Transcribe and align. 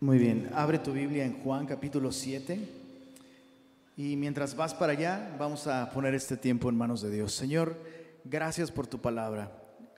Muy 0.00 0.16
bien, 0.16 0.48
abre 0.54 0.78
tu 0.78 0.92
Biblia 0.92 1.24
en 1.24 1.42
Juan 1.42 1.66
capítulo 1.66 2.12
7 2.12 2.56
y 3.96 4.14
mientras 4.14 4.54
vas 4.54 4.72
para 4.72 4.92
allá 4.92 5.34
vamos 5.36 5.66
a 5.66 5.90
poner 5.90 6.14
este 6.14 6.36
tiempo 6.36 6.68
en 6.68 6.76
manos 6.76 7.02
de 7.02 7.10
Dios. 7.10 7.34
Señor, 7.34 7.76
gracias 8.24 8.70
por 8.70 8.86
tu 8.86 9.00
palabra. 9.00 9.50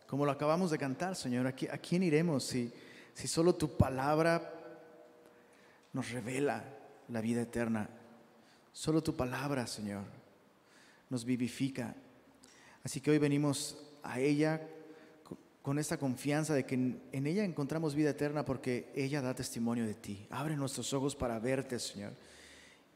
Como 0.06 0.24
lo 0.24 0.32
acabamos 0.32 0.70
de 0.70 0.78
cantar, 0.78 1.16
Señor, 1.16 1.46
¿a 1.46 1.52
quién 1.52 2.02
iremos 2.02 2.44
si, 2.44 2.72
si 3.12 3.28
solo 3.28 3.54
tu 3.54 3.76
palabra 3.76 4.50
nos 5.92 6.10
revela 6.12 6.64
la 7.10 7.20
vida 7.20 7.42
eterna? 7.42 7.90
Solo 8.72 9.02
tu 9.02 9.14
palabra, 9.14 9.66
Señor, 9.66 10.04
nos 11.10 11.26
vivifica. 11.26 11.94
Así 12.82 13.02
que 13.02 13.10
hoy 13.10 13.18
venimos 13.18 13.76
a 14.02 14.18
ella 14.18 14.66
con 15.62 15.78
esta 15.78 15.98
confianza 15.98 16.54
de 16.54 16.64
que 16.64 16.74
en, 16.74 17.26
ella 17.26 17.44
encontramos 17.44 17.94
vida 17.94 18.10
eterna 18.10 18.44
porque 18.44 18.90
ella 18.94 19.20
da 19.20 19.34
testimonio 19.34 19.86
de 19.86 19.94
ti. 19.94 20.26
Abre 20.30 20.56
nuestros 20.56 20.92
ojos 20.92 21.14
para 21.14 21.38
verte, 21.38 21.78
Señor. 21.78 22.12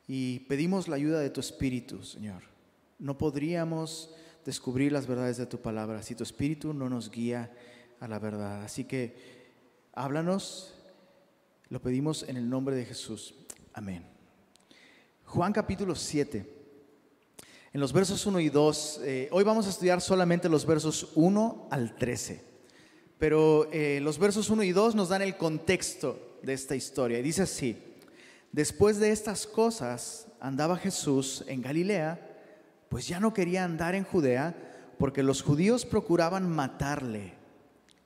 Y 0.06 0.41
pedimos 0.41 0.89
la 0.89 0.97
ayuda 0.97 1.20
de 1.20 1.30
tu 1.30 1.41
Espíritu, 1.41 2.03
Señor. 2.03 2.42
No 2.98 3.19
podríamos 3.19 4.15
descubrir 4.45 4.92
las 4.92 5.06
verdades 5.06 5.37
de 5.37 5.47
tu 5.47 5.61
palabra 5.61 6.03
si 6.03 6.15
tu 6.15 6.23
Espíritu 6.23 6.73
no 6.73 6.89
nos 6.89 7.11
guía 7.11 7.53
a 8.01 8.09
la 8.09 8.19
verdad. 8.19 8.62
Así 8.62 8.84
que 8.84 9.15
háblanos, 9.92 10.75
lo 11.69 11.83
pedimos 11.83 12.23
en 12.23 12.37
el 12.37 12.48
nombre 12.48 12.77
de 12.77 12.87
Jesús. 12.87 13.34
Amén. 13.75 14.06
Juan 15.27 15.53
capítulo 15.53 15.95
7. 15.95 16.51
En 17.75 17.81
los 17.81 17.92
versos 17.92 18.25
1 18.25 18.41
y 18.41 18.48
2, 18.48 19.01
eh, 19.03 19.28
hoy 19.33 19.42
vamos 19.42 19.67
a 19.67 19.70
estudiar 19.70 20.01
solamente 20.01 20.48
los 20.48 20.65
versos 20.65 21.11
1 21.15 21.69
al 21.70 21.97
13 21.97 22.54
pero 23.19 23.69
eh, 23.73 24.01
los 24.03 24.19
versos 24.19 24.51
1 24.51 24.63
y 24.65 24.73
2 24.73 24.95
nos 24.95 25.09
dan 25.09 25.23
el 25.23 25.37
contexto 25.37 26.39
de 26.43 26.53
esta 26.53 26.77
historia. 26.77 27.23
Dice 27.23 27.43
así, 27.43 27.77
después 28.53 28.98
de 28.98 29.11
estas 29.11 29.47
cosas 29.47 30.27
andaba 30.41 30.77
Jesús 30.77 31.45
en 31.47 31.62
Galilea, 31.62 32.21
pues 32.89 33.09
ya 33.09 33.21
no 33.21 33.34
quería 33.34 33.65
andar 33.65 33.95
en 33.95 34.05
Judea, 34.05 34.55
porque 34.98 35.23
los 35.23 35.43
judíos 35.43 35.84
procuraban 35.84 36.48
matarle. 36.48 37.34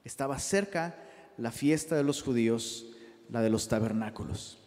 Estaba 0.04 0.38
cerca 0.38 0.96
la 1.36 1.52
fiesta 1.52 1.96
de 1.96 2.04
los 2.04 2.22
judíos, 2.22 2.86
la 3.30 3.42
de 3.42 3.50
los 3.50 3.68
tabernáculos. 3.68 4.58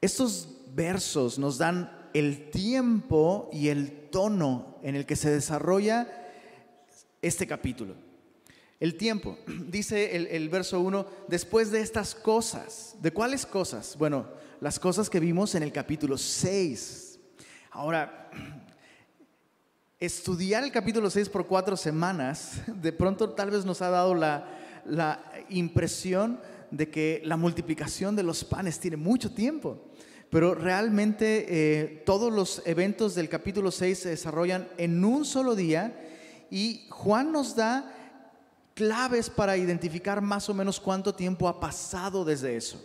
Estos 0.00 0.48
versos 0.74 1.38
nos 1.38 1.58
dan 1.58 2.08
el 2.14 2.50
tiempo 2.50 3.50
y 3.52 3.68
el 3.68 4.08
tono 4.10 4.78
en 4.82 4.94
el 4.94 5.04
que 5.04 5.16
se 5.16 5.30
desarrolla 5.30 6.08
este 7.20 7.46
capítulo. 7.46 7.94
El 8.78 8.96
tiempo, 8.96 9.38
dice 9.68 10.16
el, 10.36 10.48
verso 10.48 10.80
1, 10.80 11.06
después 11.28 11.70
de 11.70 11.80
estas 11.80 12.14
cosas, 12.14 12.96
¿de 13.00 13.10
cuáles 13.10 13.46
cosas? 13.46 13.96
Bueno, 13.98 14.26
las 14.60 14.78
cosas 14.78 15.08
que 15.08 15.20
vimos 15.20 15.54
en 15.54 15.62
el 15.62 15.72
capítulo 15.72 16.18
6. 16.18 17.18
Ahora, 17.70 18.30
estudiar 20.00 20.62
el 20.62 20.72
capítulo 20.72 21.08
6 21.08 21.30
por 21.30 21.46
cuatro 21.46 21.76
semanas, 21.76 22.60
de 22.82 22.92
pronto 22.92 23.30
tal 23.30 23.50
vez 23.50 23.64
nos 23.64 23.80
ha 23.80 23.90
dado 23.90 24.14
la, 24.14 24.52
impresión 25.48 26.40
de 26.70 26.90
que 26.90 27.22
la 27.24 27.36
multiplicación 27.36 28.14
de 28.14 28.22
los 28.22 28.44
panes 28.44 28.78
tiene 28.78 28.96
mucho 28.96 29.32
tiempo. 29.32 29.90
Pero 30.28 30.54
realmente 30.54 31.46
eh, 31.48 32.02
todos 32.04 32.32
los 32.32 32.62
eventos 32.66 33.14
del 33.14 33.28
capítulo 33.28 33.70
6 33.70 33.98
se 33.98 34.08
desarrollan 34.10 34.68
en 34.76 35.04
un 35.04 35.24
solo 35.24 35.54
día 35.54 35.96
y 36.50 36.86
Juan 36.90 37.32
nos 37.32 37.54
da 37.56 37.95
claves 38.76 39.30
para 39.30 39.56
identificar 39.56 40.20
más 40.20 40.50
o 40.50 40.54
menos 40.54 40.78
cuánto 40.78 41.14
tiempo 41.14 41.48
ha 41.48 41.58
pasado 41.58 42.26
desde 42.26 42.56
eso. 42.56 42.78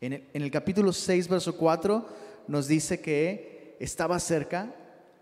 En 0.00 0.24
el, 0.32 0.50
capítulo 0.50 0.90
6, 0.90 1.28
verso 1.28 1.54
4, 1.54 2.08
nos 2.48 2.66
dice 2.66 3.00
que 3.00 3.76
estaba 3.78 4.18
cerca 4.18 4.74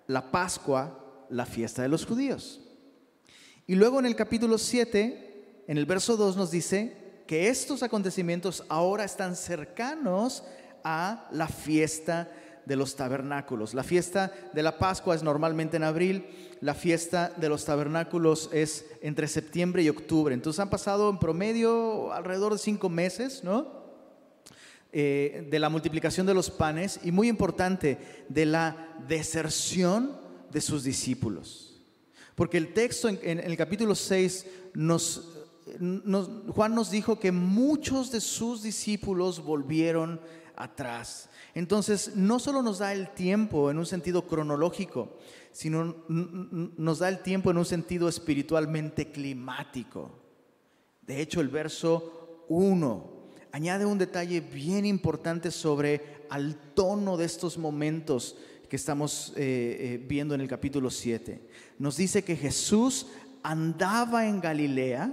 la 0.07 0.31
Pascua, 0.31 1.27
la 1.29 1.45
fiesta 1.45 1.83
de 1.83 1.89
los 1.89 2.07
judíos. 2.07 2.61
Y 3.67 3.75
luego 3.75 3.99
en 3.99 4.07
el 4.07 4.15
capítulo 4.15 4.59
7, 4.59 5.65
en 5.67 5.77
el 5.77 5.87
verso 5.87 6.17
2 6.17 6.37
nos 6.37 6.53
dice 6.53 6.97
que 7.27 7.49
estos 7.49 7.83
acontecimientos 7.83 8.65
ahora 8.69 9.03
están 9.03 9.35
cercanos 9.35 10.45
a 10.85 11.29
la 11.33 11.49
fiesta 11.49 12.31
de 12.67 12.77
los 12.77 12.97
tabernáculos. 12.97 13.75
La 13.75 13.83
fiesta 13.83 14.33
de 14.53 14.63
la 14.63 14.79
Pascua 14.79 15.15
es 15.15 15.23
normalmente 15.23 15.77
en 15.77 15.85
abril, 15.85 16.27
la 16.61 16.75
fiesta 16.75 17.33
de 17.37 17.49
los 17.49 17.65
tabernáculos 17.65 18.49
es 18.53 18.87
entre 19.01 19.29
septiembre 19.29 19.83
y 19.83 19.89
octubre. 19.89 20.35
Entonces 20.35 20.61
han 20.61 20.71
pasado 20.71 21.11
en 21.11 21.19
promedio 21.19 22.13
alrededor 22.13 22.53
de 22.53 22.59
cinco 22.59 22.89
meses, 22.89 23.43
¿no? 23.43 23.83
Eh, 24.95 25.49
de 25.51 25.59
la 25.59 25.71
multiplicación 25.71 26.27
de 26.27 26.35
los 26.35 26.51
panes 26.51 27.01
y 27.03 27.13
muy 27.13 27.29
importante, 27.29 27.99
de 28.29 28.45
la 28.45 28.95
deserción 29.09 30.21
de 30.51 30.61
sus 30.61 30.85
discípulos. 30.85 31.81
Porque 32.35 32.59
el 32.59 32.75
texto 32.75 33.09
en, 33.09 33.41
el 33.41 33.57
capítulo 33.57 33.95
6 33.95 34.47
nos, 34.75 35.31
Juan 36.49 36.75
nos 36.75 36.91
dijo 36.91 37.19
que 37.19 37.33
muchos 37.33 38.11
de 38.11 38.21
sus 38.21 38.63
discípulos 38.63 39.43
volvieron 39.43 40.21
atrás. 40.57 41.31
Entonces, 41.55 42.17
no 42.17 42.39
solo 42.39 42.63
nos 42.63 42.79
da 42.79 42.93
el 42.93 43.11
tiempo 43.11 43.71
en 43.71 43.79
un 43.79 43.87
sentido 43.87 44.27
cronológico, 44.27 45.19
sino 45.53 45.97
nos 46.09 46.99
da 46.99 47.09
el 47.09 47.23
tiempo 47.23 47.51
en 47.51 47.59
un 47.59 47.65
sentido 47.65 48.09
espiritualmente 48.09 49.11
climático. 49.11 50.11
De 51.03 51.21
hecho, 51.21 51.41
el 51.41 51.49
verso 51.49 52.45
1 52.49 53.13
añade 53.53 53.85
un 53.85 53.99
detalle 53.99 54.41
bien 54.41 54.87
importante 54.87 55.51
sobre 55.51 56.25
al 56.31 56.57
tono 56.75 57.19
de 57.19 57.27
estos 57.27 57.59
momentos 57.59 58.37
que 58.71 58.77
estamos 58.77 59.35
eh, 59.37 59.77
eh, 59.81 60.05
viendo 60.09 60.35
en 60.35 60.41
el 60.41 60.49
capítulo 60.49 60.91
7. 60.91 61.47
Nos 61.79 61.99
dice 61.99 62.25
que 62.25 62.37
Jesús 62.37 63.09
andaba 63.43 64.27
en 64.27 64.41
Galilea, 64.41 65.13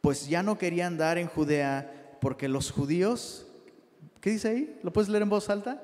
pues 0.00 0.28
ya 0.28 0.42
no 0.42 0.58
quería 0.58 0.88
andar 0.88 1.18
en 1.18 1.28
Judea 1.28 2.16
porque 2.20 2.48
los 2.48 2.72
judíos 2.72 3.47
¿Qué 4.20 4.30
dice 4.30 4.48
ahí? 4.48 4.80
¿Lo 4.82 4.92
puedes 4.92 5.08
leer 5.08 5.22
en 5.22 5.30
voz 5.30 5.48
alta? 5.48 5.82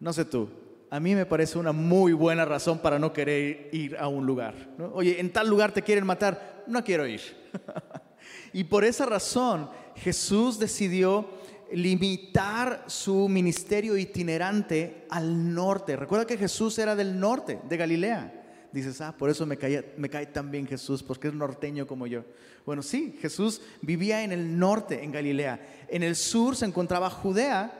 No 0.00 0.12
sé 0.12 0.24
tú. 0.24 0.48
A 0.90 1.00
mí 1.00 1.14
me 1.14 1.26
parece 1.26 1.58
una 1.58 1.72
muy 1.72 2.12
buena 2.12 2.44
razón 2.44 2.78
para 2.78 2.98
no 2.98 3.12
querer 3.12 3.70
ir 3.72 3.96
a 3.96 4.06
un 4.08 4.26
lugar. 4.26 4.54
Oye, 4.92 5.18
en 5.18 5.32
tal 5.32 5.48
lugar 5.48 5.72
te 5.72 5.82
quieren 5.82 6.06
matar, 6.06 6.62
no 6.66 6.84
quiero 6.84 7.06
ir. 7.06 7.20
y 8.52 8.64
por 8.64 8.84
esa 8.84 9.06
razón 9.06 9.70
Jesús 9.96 10.58
decidió 10.58 11.28
limitar 11.72 12.84
su 12.86 13.28
ministerio 13.28 13.96
itinerante 13.96 15.06
al 15.10 15.54
norte. 15.54 15.96
Recuerda 15.96 16.26
que 16.26 16.36
Jesús 16.36 16.78
era 16.78 16.94
del 16.94 17.18
norte, 17.18 17.60
de 17.68 17.76
Galilea. 17.76 18.43
Dices, 18.74 19.00
ah, 19.00 19.14
por 19.16 19.30
eso 19.30 19.46
me 19.46 19.56
cae, 19.56 19.94
me 19.96 20.10
cae 20.10 20.26
tan 20.26 20.50
bien 20.50 20.66
Jesús, 20.66 21.00
porque 21.00 21.28
es 21.28 21.34
norteño 21.34 21.86
como 21.86 22.08
yo. 22.08 22.24
Bueno, 22.66 22.82
sí, 22.82 23.16
Jesús 23.20 23.62
vivía 23.82 24.24
en 24.24 24.32
el 24.32 24.58
norte, 24.58 25.04
en 25.04 25.12
Galilea. 25.12 25.84
En 25.86 26.02
el 26.02 26.16
sur 26.16 26.56
se 26.56 26.66
encontraba 26.66 27.08
Judea 27.08 27.72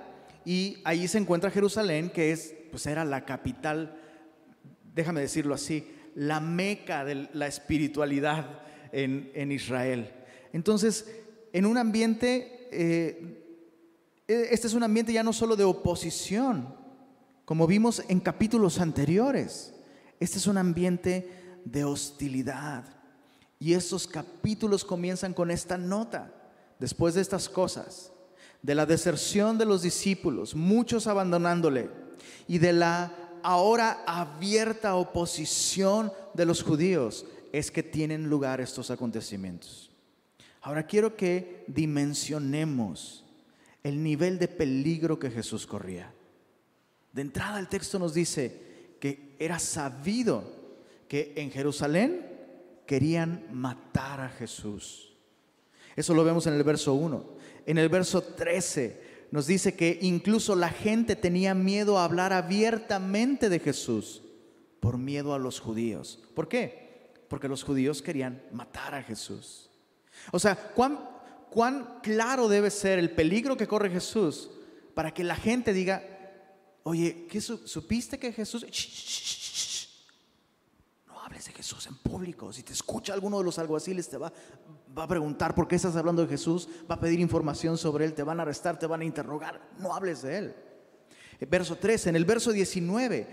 y 0.44 0.78
allí 0.84 1.08
se 1.08 1.18
encuentra 1.18 1.50
Jerusalén, 1.50 2.10
que 2.10 2.30
es, 2.30 2.54
pues 2.70 2.86
era 2.86 3.04
la 3.04 3.24
capital, 3.24 3.98
déjame 4.94 5.20
decirlo 5.20 5.56
así, 5.56 5.84
la 6.14 6.38
meca 6.38 7.04
de 7.04 7.28
la 7.32 7.48
espiritualidad 7.48 8.62
en, 8.92 9.50
Israel. 9.50 10.12
Entonces, 10.52 11.10
en 11.52 11.66
un 11.66 11.76
ambiente, 11.76 12.68
eh, 12.70 13.42
este 14.28 14.68
es 14.68 14.74
un 14.74 14.84
ambiente 14.84 15.12
ya 15.12 15.24
no 15.24 15.32
solo 15.32 15.56
de 15.56 15.64
oposición, 15.64 16.72
como 17.44 17.66
vimos 17.66 18.04
en 18.06 18.20
capítulos 18.20 18.78
anteriores 18.78 19.73
este 20.20 20.38
es 20.38 20.46
un 20.46 20.58
ambiente 20.58 21.58
de 21.64 21.84
hostilidad. 21.84 22.84
Y 23.58 23.74
estos 23.74 24.06
capítulos 24.06 24.84
comienzan 24.84 25.32
con 25.34 25.50
esta 25.50 25.78
nota. 25.78 26.32
Después 26.78 27.14
de 27.14 27.20
estas 27.20 27.48
cosas, 27.48 28.12
de 28.62 28.74
la 28.74 28.86
deserción 28.86 29.58
de 29.58 29.64
los 29.64 29.82
discípulos, 29.82 30.54
muchos 30.54 31.06
abandonándole, 31.06 31.90
y 32.48 32.58
de 32.58 32.72
la 32.72 33.12
ahora 33.42 34.02
abierta 34.06 34.96
oposición 34.96 36.12
de 36.32 36.46
los 36.46 36.62
judíos, 36.62 37.26
es 37.52 37.70
que 37.70 37.82
tienen 37.82 38.28
lugar 38.28 38.60
estos 38.60 38.90
acontecimientos. 38.90 39.90
Ahora 40.62 40.86
quiero 40.86 41.14
que 41.14 41.64
dimensionemos 41.68 43.24
el 43.82 44.02
nivel 44.02 44.38
de 44.38 44.48
peligro 44.48 45.18
que 45.18 45.30
Jesús 45.30 45.66
corría. 45.66 46.10
De 47.12 47.20
entrada 47.20 47.60
el 47.60 47.68
texto 47.68 47.98
nos 47.98 48.14
dice, 48.14 48.73
que 49.04 49.36
era 49.38 49.58
sabido 49.58 50.42
que 51.08 51.34
en 51.36 51.50
Jerusalén 51.50 52.24
querían 52.86 53.44
matar 53.52 54.22
a 54.22 54.30
Jesús. 54.30 55.12
Eso 55.94 56.14
lo 56.14 56.24
vemos 56.24 56.46
en 56.46 56.54
el 56.54 56.64
verso 56.64 56.94
1. 56.94 57.36
En 57.66 57.76
el 57.76 57.90
verso 57.90 58.22
13 58.22 59.26
nos 59.30 59.46
dice 59.46 59.74
que 59.74 59.98
incluso 60.00 60.56
la 60.56 60.70
gente 60.70 61.16
tenía 61.16 61.52
miedo 61.52 61.98
a 61.98 62.04
hablar 62.06 62.32
abiertamente 62.32 63.50
de 63.50 63.58
Jesús 63.58 64.22
por 64.80 64.96
miedo 64.96 65.34
a 65.34 65.38
los 65.38 65.60
judíos. 65.60 66.24
¿Por 66.34 66.48
qué? 66.48 67.12
Porque 67.28 67.46
los 67.46 67.62
judíos 67.62 68.00
querían 68.00 68.42
matar 68.52 68.94
a 68.94 69.02
Jesús. 69.02 69.68
O 70.32 70.38
sea, 70.38 70.56
¿cuán, 70.56 70.98
cuán 71.50 71.98
claro 72.02 72.48
debe 72.48 72.70
ser 72.70 72.98
el 72.98 73.10
peligro 73.10 73.58
que 73.58 73.68
corre 73.68 73.90
Jesús 73.90 74.48
para 74.94 75.12
que 75.12 75.24
la 75.24 75.36
gente 75.36 75.74
diga, 75.74 76.13
oye, 76.84 77.26
¿qué 77.28 77.40
¿supiste 77.40 78.18
que 78.18 78.32
Jesús... 78.32 78.64
no 81.06 81.20
hables 81.20 81.46
de 81.46 81.52
Jesús 81.52 81.86
en 81.86 81.96
público. 81.96 82.52
Si 82.52 82.62
te 82.62 82.72
escucha 82.72 83.12
alguno 83.12 83.38
de 83.38 83.44
los 83.44 83.58
alguaciles, 83.58 84.08
te 84.08 84.16
va, 84.16 84.32
va 84.96 85.04
a 85.04 85.08
preguntar 85.08 85.54
por 85.54 85.66
qué 85.66 85.76
estás 85.76 85.96
hablando 85.96 86.22
de 86.22 86.28
Jesús, 86.28 86.68
va 86.88 86.94
a 86.94 87.00
pedir 87.00 87.20
información 87.20 87.76
sobre 87.76 88.04
él, 88.04 88.14
te 88.14 88.22
van 88.22 88.38
a 88.38 88.42
arrestar, 88.42 88.78
te 88.78 88.86
van 88.86 89.00
a 89.00 89.04
interrogar. 89.04 89.60
No 89.78 89.94
hables 89.94 90.22
de 90.22 90.38
él. 90.38 90.54
Eh, 91.40 91.46
verso 91.46 91.76
3, 91.76 92.08
en 92.08 92.16
el 92.16 92.24
verso 92.24 92.52
19, 92.52 93.26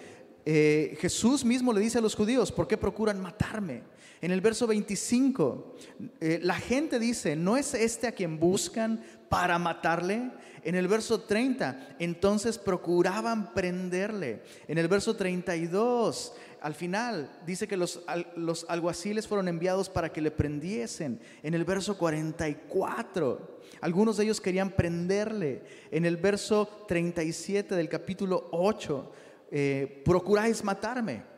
eh, 0.46 0.98
Jesús 1.00 1.46
mismo 1.46 1.72
le 1.74 1.82
dice 1.82 2.00
a 2.00 2.02
los 2.02 2.16
judíos, 2.16 2.52
¿por 2.52 2.68
qué 2.68 2.78
procuran 2.78 3.22
matarme? 3.22 3.84
En 4.22 4.32
el 4.32 4.42
verso 4.42 4.68
25, 4.68 5.76
eh, 6.20 6.40
la 6.44 6.56
gente 6.56 7.00
dice, 7.00 7.36
¿no 7.36 7.58
es 7.58 7.74
este 7.74 8.08
a 8.08 8.12
quien 8.12 8.40
buscan 8.40 9.04
para 9.30 9.58
matarle? 9.58 10.32
En 10.64 10.76
el 10.76 10.88
verso 10.88 11.22
30, 11.22 11.96
entonces 12.00 12.58
procuraban 12.58 13.54
prenderle. 13.54 14.44
En 14.68 14.78
el 14.78 14.88
verso 14.88 15.16
32, 15.16 16.34
al 16.62 16.76
final 16.76 17.32
dice 17.46 17.68
que 17.68 17.76
los, 17.78 18.04
alguaciles 18.68 19.28
fueron 19.28 19.48
enviados 19.48 19.90
para 19.90 20.12
que 20.14 20.22
le 20.22 20.30
prendiesen. 20.30 21.20
En 21.42 21.56
el 21.56 21.66
verso 21.66 21.98
44, 21.98 23.60
algunos 23.82 24.18
de 24.18 24.26
ellos 24.26 24.40
querían 24.40 24.70
prenderle. 24.70 25.64
En 25.90 26.06
el 26.06 26.18
verso 26.18 26.86
37 26.88 27.76
del 27.76 27.90
capítulo 27.90 28.50
8, 28.52 29.12
eh, 29.50 30.02
procuráis 30.06 30.64
matarme. 30.64 31.31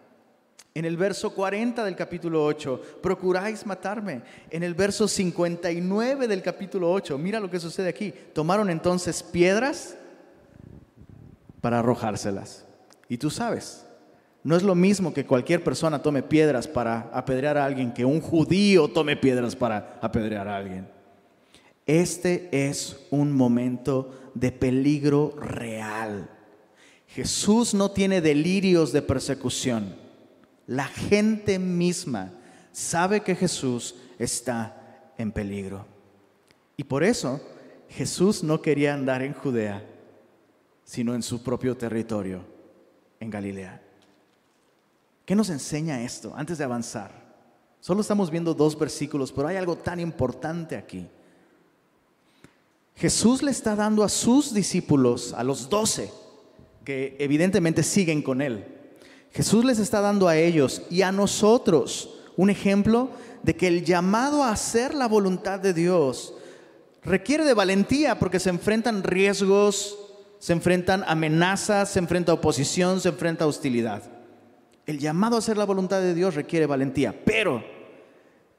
En 0.76 0.86
el 0.86 0.98
verso 0.98 1.36
40 1.36 1.86
del 1.86 1.96
capítulo 1.96 2.44
8, 2.44 3.00
procuráis 3.02 3.64
matarme. 3.66 4.24
En 4.50 4.64
el 4.64 4.74
verso 4.74 5.08
59 5.08 6.28
del 6.28 6.42
capítulo 6.42 6.92
8, 6.92 7.16
mira 7.20 7.40
lo 7.40 7.50
que 7.50 7.60
sucede 7.60 7.90
aquí. 7.90 8.12
Tomaron 8.34 8.72
entonces 8.72 9.22
piedras 9.22 9.96
para 11.62 11.80
arrojárselas. 11.80 12.66
Y 13.08 13.18
tú 13.18 13.30
sabes, 13.30 13.86
no 14.44 14.56
es 14.56 14.64
lo 14.64 14.74
mismo 14.74 15.14
que 15.14 15.26
cualquier 15.26 15.64
persona 15.64 16.02
tome 16.02 16.24
piedras 16.24 16.68
para 16.68 17.12
apedrear 17.14 17.58
a 17.58 17.66
alguien 17.66 17.94
que 17.94 18.04
un 18.04 18.20
judío 18.20 18.88
tome 18.88 19.16
piedras 19.16 19.56
para 19.56 20.00
apedrear 20.02 20.48
a 20.48 20.58
alguien. 20.58 20.88
Este 21.86 22.50
es 22.52 22.98
un 23.12 23.32
momento 23.32 24.32
de 24.34 24.52
peligro 24.52 25.36
real. 25.38 26.30
Jesús 27.08 27.76
no 27.76 27.92
tiene 27.92 28.22
delirios 28.22 28.92
de 28.92 29.04
persecución. 29.04 30.03
La 30.68 30.86
gente 30.86 31.60
misma 31.60 32.32
sabe 32.72 33.22
que 33.22 33.36
Jesús 33.36 33.96
está 34.18 35.12
en 35.18 35.32
peligro. 35.32 35.86
Y 36.78 36.84
por 36.84 37.04
eso 37.04 37.42
Jesús 37.90 38.44
no 38.44 38.62
quería 38.62 38.94
andar 38.94 39.22
en 39.22 39.34
Judea, 39.34 39.86
sino 40.84 41.14
en 41.16 41.22
su 41.22 41.44
propio 41.44 41.78
territorio, 41.78 42.44
en 43.20 43.30
Galilea. 43.30 43.82
¿Qué 45.26 45.36
nos 45.36 45.50
enseña 45.50 46.02
esto 46.02 46.34
antes 46.36 46.58
de 46.58 46.64
avanzar? 46.64 47.12
Solo 47.80 48.02
estamos 48.02 48.32
viendo 48.32 48.54
dos 48.54 48.78
versículos, 48.78 49.32
pero 49.32 49.48
hay 49.48 49.58
algo 49.58 49.78
tan 49.78 50.00
importante 50.00 50.76
aquí. 50.76 51.08
Jesús 52.96 53.42
le 53.44 53.52
está 53.52 53.76
dando 53.76 54.04
a 54.04 54.10
sus 54.10 54.54
discípulos, 54.54 55.34
a 55.34 55.44
los 55.44 55.70
doce, 55.70 56.12
que 56.86 57.16
evidentemente 57.20 57.84
siguen 57.84 58.22
con 58.22 58.42
él, 58.42 58.73
Jesús 59.34 59.66
les 59.66 59.80
está 59.80 60.00
dando 60.00 60.28
a 60.28 60.38
ellos 60.38 60.84
y 60.92 61.02
a 61.02 61.12
nosotros 61.12 62.10
un 62.38 62.50
ejemplo 62.50 63.10
de 63.42 63.56
que 63.56 63.68
el 63.68 63.84
llamado 63.84 64.44
a 64.44 64.52
hacer 64.52 64.94
la 64.94 65.08
voluntad 65.08 65.60
de 65.60 65.74
Dios 65.74 66.36
requiere 67.04 67.44
de 67.44 67.56
valentía 67.56 68.20
porque 68.20 68.40
se 68.40 68.50
enfrentan 68.50 69.04
riesgos, 69.04 69.98
se 70.40 70.54
enfrentan 70.54 71.04
amenazas, 71.08 71.90
se 71.90 72.00
enfrenta 72.00 72.32
oposición, 72.32 73.02
se 73.02 73.10
enfrenta 73.10 73.48
hostilidad. 73.48 74.04
El 74.86 75.00
llamado 75.00 75.36
a 75.36 75.40
hacer 75.40 75.58
la 75.58 75.66
voluntad 75.66 76.02
de 76.02 76.14
Dios 76.14 76.36
requiere 76.36 76.66
valentía, 76.66 77.24
pero 77.26 77.64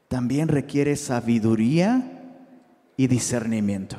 también 0.08 0.48
requiere 0.48 0.96
sabiduría 0.96 2.22
y 2.96 3.06
discernimiento. 3.06 3.98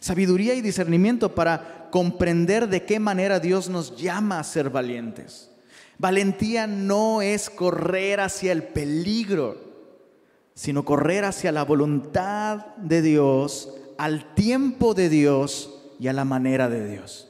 Sabiduría 0.00 0.54
y 0.54 0.60
discernimiento 0.60 1.34
para 1.34 1.88
comprender 1.90 2.68
de 2.68 2.84
qué 2.84 3.00
manera 3.00 3.40
Dios 3.40 3.68
nos 3.68 3.96
llama 3.96 4.38
a 4.38 4.44
ser 4.44 4.70
valientes. 4.70 5.50
Valentía 5.98 6.66
no 6.66 7.22
es 7.22 7.50
correr 7.50 8.20
hacia 8.20 8.52
el 8.52 8.62
peligro, 8.62 9.56
sino 10.54 10.84
correr 10.84 11.24
hacia 11.24 11.52
la 11.52 11.64
voluntad 11.64 12.76
de 12.76 13.02
Dios, 13.02 13.74
al 13.96 14.34
tiempo 14.34 14.94
de 14.94 15.08
Dios 15.08 15.74
y 15.98 16.08
a 16.08 16.12
la 16.12 16.24
manera 16.24 16.68
de 16.68 16.88
Dios. 16.88 17.28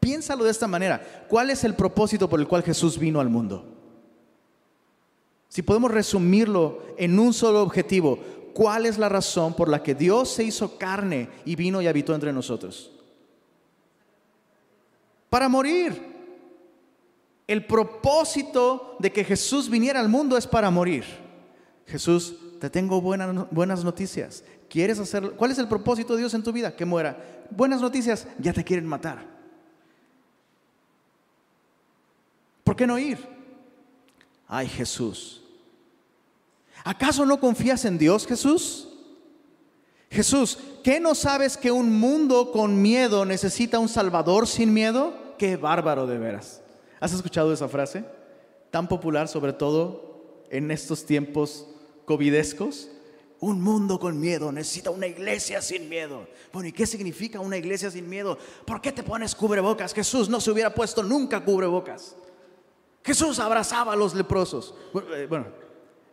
Piénsalo 0.00 0.44
de 0.44 0.50
esta 0.50 0.66
manera. 0.66 1.24
¿Cuál 1.28 1.50
es 1.50 1.64
el 1.64 1.74
propósito 1.74 2.28
por 2.28 2.40
el 2.40 2.48
cual 2.48 2.62
Jesús 2.62 2.98
vino 2.98 3.20
al 3.20 3.30
mundo? 3.30 3.74
Si 5.48 5.62
podemos 5.62 5.92
resumirlo 5.92 6.82
en 6.98 7.18
un 7.18 7.32
solo 7.32 7.62
objetivo, 7.62 8.18
cuál 8.54 8.86
es 8.86 8.96
la 8.96 9.08
razón 9.08 9.52
por 9.54 9.68
la 9.68 9.82
que 9.82 9.94
Dios 9.94 10.30
se 10.30 10.44
hizo 10.44 10.78
carne 10.78 11.28
y 11.44 11.56
vino 11.56 11.82
y 11.82 11.86
habitó 11.86 12.14
entre 12.14 12.32
nosotros. 12.32 12.90
Para 15.28 15.48
morir. 15.48 16.14
El 17.46 17.66
propósito 17.66 18.96
de 19.00 19.12
que 19.12 19.22
Jesús 19.22 19.68
viniera 19.68 20.00
al 20.00 20.08
mundo 20.08 20.38
es 20.38 20.46
para 20.46 20.70
morir. 20.70 21.04
Jesús, 21.86 22.36
te 22.58 22.70
tengo 22.70 23.02
buenas, 23.02 23.50
buenas 23.50 23.84
noticias. 23.84 24.42
¿Quieres 24.70 24.98
hacer? 24.98 25.32
¿Cuál 25.32 25.50
es 25.50 25.58
el 25.58 25.68
propósito 25.68 26.14
de 26.14 26.20
Dios 26.20 26.32
en 26.32 26.42
tu 26.42 26.52
vida? 26.52 26.74
Que 26.74 26.86
muera. 26.86 27.44
Buenas 27.50 27.82
noticias, 27.82 28.26
ya 28.38 28.54
te 28.54 28.64
quieren 28.64 28.86
matar. 28.86 29.26
¿Por 32.64 32.74
qué 32.74 32.86
no 32.86 32.98
ir? 32.98 33.18
Ay, 34.48 34.66
Jesús, 34.66 35.43
¿Acaso 36.84 37.24
no 37.24 37.40
confías 37.40 37.86
en 37.86 37.96
Dios, 37.96 38.26
Jesús? 38.26 38.88
Jesús, 40.10 40.58
¿qué 40.84 41.00
no 41.00 41.14
sabes 41.14 41.56
que 41.56 41.72
un 41.72 41.98
mundo 41.98 42.52
con 42.52 42.80
miedo 42.80 43.24
necesita 43.24 43.78
un 43.78 43.88
Salvador 43.88 44.46
sin 44.46 44.72
miedo? 44.72 45.14
Qué 45.38 45.56
bárbaro 45.56 46.06
de 46.06 46.18
veras. 46.18 46.60
¿Has 47.00 47.14
escuchado 47.14 47.52
esa 47.52 47.68
frase? 47.68 48.04
Tan 48.70 48.86
popular 48.86 49.28
sobre 49.28 49.54
todo 49.54 50.44
en 50.50 50.70
estos 50.70 51.06
tiempos 51.06 51.66
covidescos. 52.04 52.90
Un 53.40 53.62
mundo 53.62 53.98
con 53.98 54.20
miedo 54.20 54.52
necesita 54.52 54.90
una 54.90 55.06
iglesia 55.06 55.62
sin 55.62 55.88
miedo. 55.88 56.28
Bueno, 56.52 56.68
¿y 56.68 56.72
qué 56.72 56.86
significa 56.86 57.40
una 57.40 57.56
iglesia 57.56 57.90
sin 57.90 58.08
miedo? 58.08 58.38
¿Por 58.66 58.80
qué 58.80 58.92
te 58.92 59.02
pones 59.02 59.34
cubrebocas? 59.34 59.94
Jesús 59.94 60.28
no 60.28 60.40
se 60.40 60.50
hubiera 60.50 60.74
puesto 60.74 61.02
nunca 61.02 61.44
cubrebocas. 61.44 62.14
Jesús 63.02 63.38
abrazaba 63.38 63.94
a 63.94 63.96
los 63.96 64.14
leprosos. 64.14 64.74
Bueno, 64.92 65.14
eh, 65.14 65.63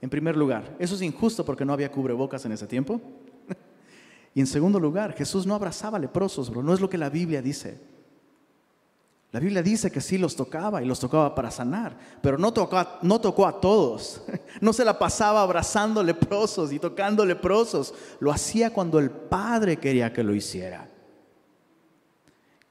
en 0.01 0.09
primer 0.09 0.35
lugar, 0.35 0.75
eso 0.79 0.95
es 0.95 1.01
injusto 1.03 1.45
porque 1.45 1.63
no 1.63 1.73
había 1.73 1.91
cubrebocas 1.91 2.43
en 2.45 2.51
ese 2.51 2.65
tiempo. 2.65 2.99
y 4.33 4.39
en 4.39 4.47
segundo 4.47 4.79
lugar, 4.79 5.13
Jesús 5.13 5.45
no 5.45 5.53
abrazaba 5.53 5.99
leprosos, 5.99 6.49
bro. 6.49 6.63
No 6.63 6.73
es 6.73 6.81
lo 6.81 6.89
que 6.89 6.97
la 6.97 7.09
Biblia 7.09 7.41
dice. 7.41 7.79
La 9.31 9.39
Biblia 9.39 9.63
dice 9.63 9.89
que 9.89 10.01
sí 10.01 10.17
los 10.17 10.35
tocaba 10.35 10.83
y 10.83 10.85
los 10.85 10.99
tocaba 10.99 11.33
para 11.33 11.51
sanar, 11.51 11.97
pero 12.21 12.37
no 12.37 12.51
tocó, 12.51 13.47
a 13.47 13.61
todos. 13.61 14.23
No 14.59 14.73
se 14.73 14.83
la 14.83 14.99
pasaba 14.99 15.41
abrazando 15.41 16.03
leprosos 16.03 16.73
y 16.73 16.79
tocando 16.79 17.25
leprosos. 17.25 17.93
Lo 18.19 18.31
hacía 18.31 18.73
cuando 18.73 18.99
el 18.99 19.09
Padre 19.09 19.77
quería 19.77 20.11
que 20.11 20.23
lo 20.23 20.35
hiciera. 20.35 20.89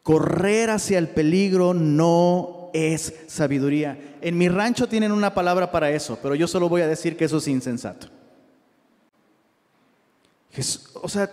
Correr 0.02 0.68
hacia 0.70 0.98
el 0.98 1.08
peligro 1.08 1.72
no 1.72 2.59
es 2.72 3.14
sabiduría. 3.26 4.16
En 4.20 4.36
mi 4.36 4.48
rancho 4.48 4.88
tienen 4.88 5.12
una 5.12 5.34
palabra 5.34 5.70
para 5.70 5.90
eso, 5.90 6.18
pero 6.22 6.34
yo 6.34 6.46
solo 6.46 6.68
voy 6.68 6.82
a 6.82 6.88
decir 6.88 7.16
que 7.16 7.24
eso 7.24 7.38
es 7.38 7.48
insensato. 7.48 8.08
o 11.02 11.08
sea, 11.08 11.30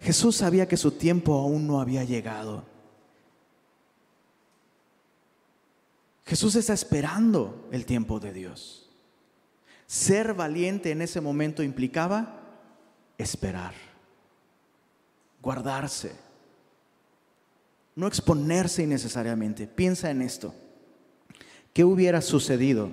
Jesús 0.00 0.36
sabía 0.36 0.68
que 0.68 0.76
su 0.76 0.92
tiempo 0.92 1.34
aún 1.34 1.66
no 1.66 1.80
había 1.80 2.04
llegado. 2.04 2.64
Jesús 6.24 6.56
está 6.56 6.72
esperando 6.72 7.68
el 7.70 7.86
tiempo 7.86 8.18
de 8.18 8.32
Dios. 8.32 8.90
Ser 9.86 10.34
valiente 10.34 10.90
en 10.90 11.02
ese 11.02 11.20
momento 11.20 11.62
implicaba 11.62 12.40
esperar, 13.16 13.74
guardarse, 15.40 16.12
no 17.94 18.06
exponerse 18.06 18.82
innecesariamente. 18.82 19.66
Piensa 19.66 20.10
en 20.10 20.22
esto. 20.22 20.54
¿Qué 21.76 21.84
hubiera 21.84 22.22
sucedido 22.22 22.88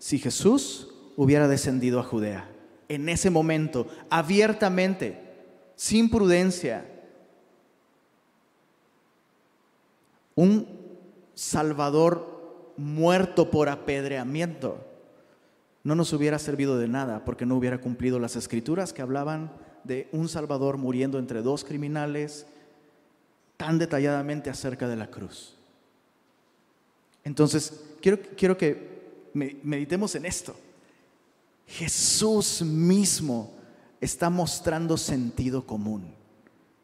si 0.00 0.18
Jesús 0.18 0.88
hubiera 1.16 1.46
descendido 1.46 2.00
a 2.00 2.02
Judea? 2.02 2.50
En 2.88 3.08
ese 3.08 3.30
momento, 3.30 3.86
abiertamente, 4.10 5.20
sin 5.76 6.10
prudencia, 6.10 6.84
un 10.34 10.66
Salvador 11.34 12.72
muerto 12.76 13.52
por 13.52 13.68
apedreamiento 13.68 14.84
no 15.84 15.94
nos 15.94 16.12
hubiera 16.12 16.40
servido 16.40 16.76
de 16.76 16.88
nada 16.88 17.24
porque 17.24 17.46
no 17.46 17.54
hubiera 17.54 17.80
cumplido 17.80 18.18
las 18.18 18.34
escrituras 18.34 18.92
que 18.92 19.02
hablaban 19.02 19.52
de 19.84 20.08
un 20.10 20.28
Salvador 20.28 20.76
muriendo 20.76 21.20
entre 21.20 21.40
dos 21.40 21.62
criminales 21.62 22.48
tan 23.56 23.78
detalladamente 23.78 24.50
acerca 24.50 24.88
de 24.88 24.96
la 24.96 25.08
cruz. 25.08 25.54
Entonces, 27.24 27.82
quiero, 28.00 28.18
quiero 28.36 28.56
que 28.56 28.94
meditemos 29.32 30.14
en 30.14 30.26
esto. 30.26 30.54
Jesús 31.66 32.62
mismo 32.62 33.52
está 34.00 34.30
mostrando 34.30 34.96
sentido 34.96 35.66
común. 35.66 36.14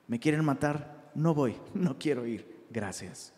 ¿Me 0.09 0.19
quieren 0.19 0.45
matar? 0.45 1.11
No 1.15 1.35
voy, 1.35 1.57
no 1.75 1.99
quiero 1.99 2.27
ir. 2.27 2.65
Gracias. 2.71 3.33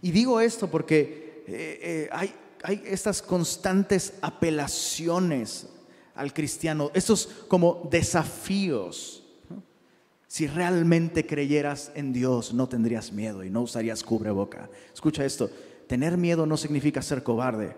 Y 0.00 0.10
digo 0.10 0.40
esto 0.40 0.70
porque 0.70 1.44
eh, 1.46 1.78
eh, 1.82 2.08
hay, 2.12 2.34
hay 2.62 2.82
estas 2.86 3.22
constantes 3.22 4.14
apelaciones 4.20 5.68
al 6.14 6.32
cristiano, 6.32 6.90
estos 6.94 7.26
como 7.48 7.88
desafíos. 7.90 9.18
Si 10.26 10.46
realmente 10.46 11.26
creyeras 11.26 11.92
en 11.94 12.12
Dios, 12.12 12.54
no 12.54 12.66
tendrías 12.68 13.12
miedo 13.12 13.44
y 13.44 13.50
no 13.50 13.62
usarías 13.62 14.02
cubreboca. 14.02 14.70
Escucha 14.94 15.26
esto, 15.26 15.50
tener 15.92 16.16
miedo 16.16 16.46
no 16.46 16.56
significa 16.56 17.02
ser 17.02 17.22
cobarde. 17.22 17.76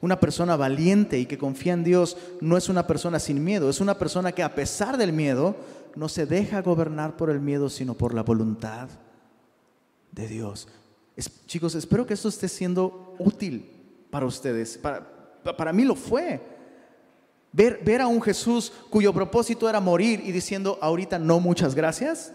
Una 0.00 0.18
persona 0.18 0.56
valiente 0.56 1.18
y 1.18 1.26
que 1.26 1.36
confía 1.36 1.74
en 1.74 1.84
Dios 1.84 2.16
no 2.40 2.56
es 2.56 2.70
una 2.70 2.86
persona 2.86 3.18
sin 3.18 3.44
miedo, 3.44 3.68
es 3.68 3.82
una 3.82 3.98
persona 3.98 4.32
que 4.32 4.42
a 4.42 4.54
pesar 4.54 4.96
del 4.96 5.12
miedo 5.12 5.54
no 5.94 6.08
se 6.08 6.24
deja 6.24 6.62
gobernar 6.62 7.18
por 7.18 7.28
el 7.28 7.38
miedo, 7.38 7.68
sino 7.68 7.92
por 7.92 8.14
la 8.14 8.22
voluntad 8.22 8.88
de 10.10 10.26
Dios. 10.26 10.68
chicos, 11.44 11.74
espero 11.74 12.06
que 12.06 12.14
esto 12.14 12.30
esté 12.30 12.48
siendo 12.48 13.14
útil 13.18 13.70
para 14.08 14.24
ustedes. 14.24 14.78
Para, 14.78 15.06
para 15.54 15.74
mí 15.74 15.84
lo 15.84 15.96
fue. 15.96 16.40
Ver, 17.52 17.82
ver 17.84 18.00
a 18.00 18.06
un 18.06 18.22
Jesús 18.22 18.72
cuyo 18.88 19.12
propósito 19.12 19.68
era 19.68 19.80
morir 19.80 20.22
y 20.24 20.32
diciendo, 20.32 20.78
ahorita 20.80 21.18
no, 21.18 21.40
muchas 21.40 21.74
gracias, 21.74 22.32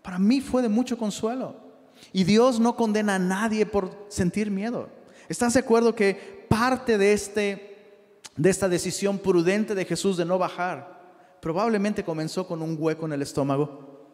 para 0.00 0.18
mí 0.18 0.40
fue 0.40 0.62
de 0.62 0.70
mucho 0.70 0.96
consuelo. 0.96 1.65
Y 2.12 2.24
Dios 2.24 2.60
no 2.60 2.76
condena 2.76 3.16
a 3.16 3.18
nadie 3.18 3.66
por 3.66 4.06
sentir 4.08 4.50
miedo. 4.50 4.88
¿Estás 5.28 5.54
de 5.54 5.60
acuerdo 5.60 5.94
que 5.94 6.46
parte 6.48 6.98
de, 6.98 7.12
este, 7.12 8.00
de 8.36 8.50
esta 8.50 8.68
decisión 8.68 9.18
prudente 9.18 9.74
de 9.74 9.84
Jesús 9.84 10.16
de 10.16 10.24
no 10.24 10.38
bajar 10.38 10.96
probablemente 11.40 12.04
comenzó 12.04 12.46
con 12.46 12.62
un 12.62 12.76
hueco 12.78 13.06
en 13.06 13.12
el 13.12 13.22
estómago? 13.22 14.04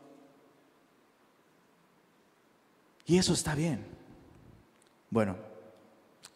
Y 3.07 3.19
eso 3.19 3.33
está 3.33 3.55
bien. 3.55 3.85
Bueno, 5.11 5.37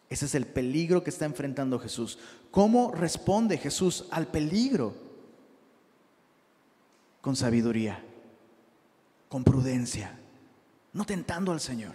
ese 0.09 0.25
es 0.25 0.35
el 0.35 0.45
peligro 0.45 1.03
que 1.03 1.09
está 1.09 1.25
enfrentando 1.25 1.79
Jesús. 1.79 2.19
¿Cómo 2.51 2.91
responde 2.91 3.57
Jesús 3.57 4.05
al 4.11 4.27
peligro? 4.27 4.93
Con 7.21 7.35
sabiduría, 7.35 8.03
con 9.27 9.43
prudencia, 9.43 10.17
no 10.97 11.05
tentando 11.05 11.51
al 11.51 11.59
Señor. 11.59 11.93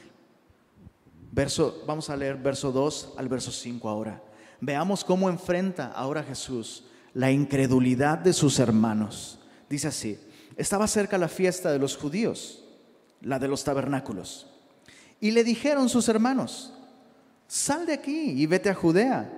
Verso, 1.33 1.83
vamos 1.87 2.09
a 2.09 2.17
leer 2.17 2.37
verso 2.37 2.71
2 2.71 3.15
al 3.17 3.29
verso 3.29 3.51
5 3.51 3.89
ahora. 3.89 4.23
Veamos 4.61 5.03
cómo 5.03 5.29
enfrenta 5.29 5.89
ahora 5.89 6.23
Jesús 6.23 6.85
la 7.13 7.33
incredulidad 7.33 8.19
de 8.19 8.33
sus 8.33 8.61
hermanos. 8.61 9.41
Dice 9.69 9.89
así, 9.89 10.21
estaba 10.57 10.87
cerca 10.87 11.19
la 11.19 11.27
fiesta 11.27 11.73
de 11.73 11.81
los 11.81 11.97
judíos, 11.97 12.65
la 13.21 13.41
de 13.41 13.49
los 13.49 13.65
tabernáculos. 13.65 14.47
Y 15.19 15.33
le 15.33 15.43
dijeron 15.43 15.89
sus 15.89 16.09
hermanos, 16.09 16.73
sal 17.49 17.87
de 17.87 17.95
aquí 17.95 18.31
y 18.31 18.47
vete 18.47 18.71
a 18.71 18.75
Judea, 18.75 19.31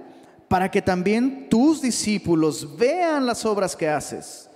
para 0.47 0.71
que 0.71 0.83
también 0.83 1.49
tus 1.49 1.81
discípulos 1.81 2.77
vean 2.77 3.25
las 3.25 3.47
obras 3.47 3.75
que 3.75 3.89
haces, 3.89 4.51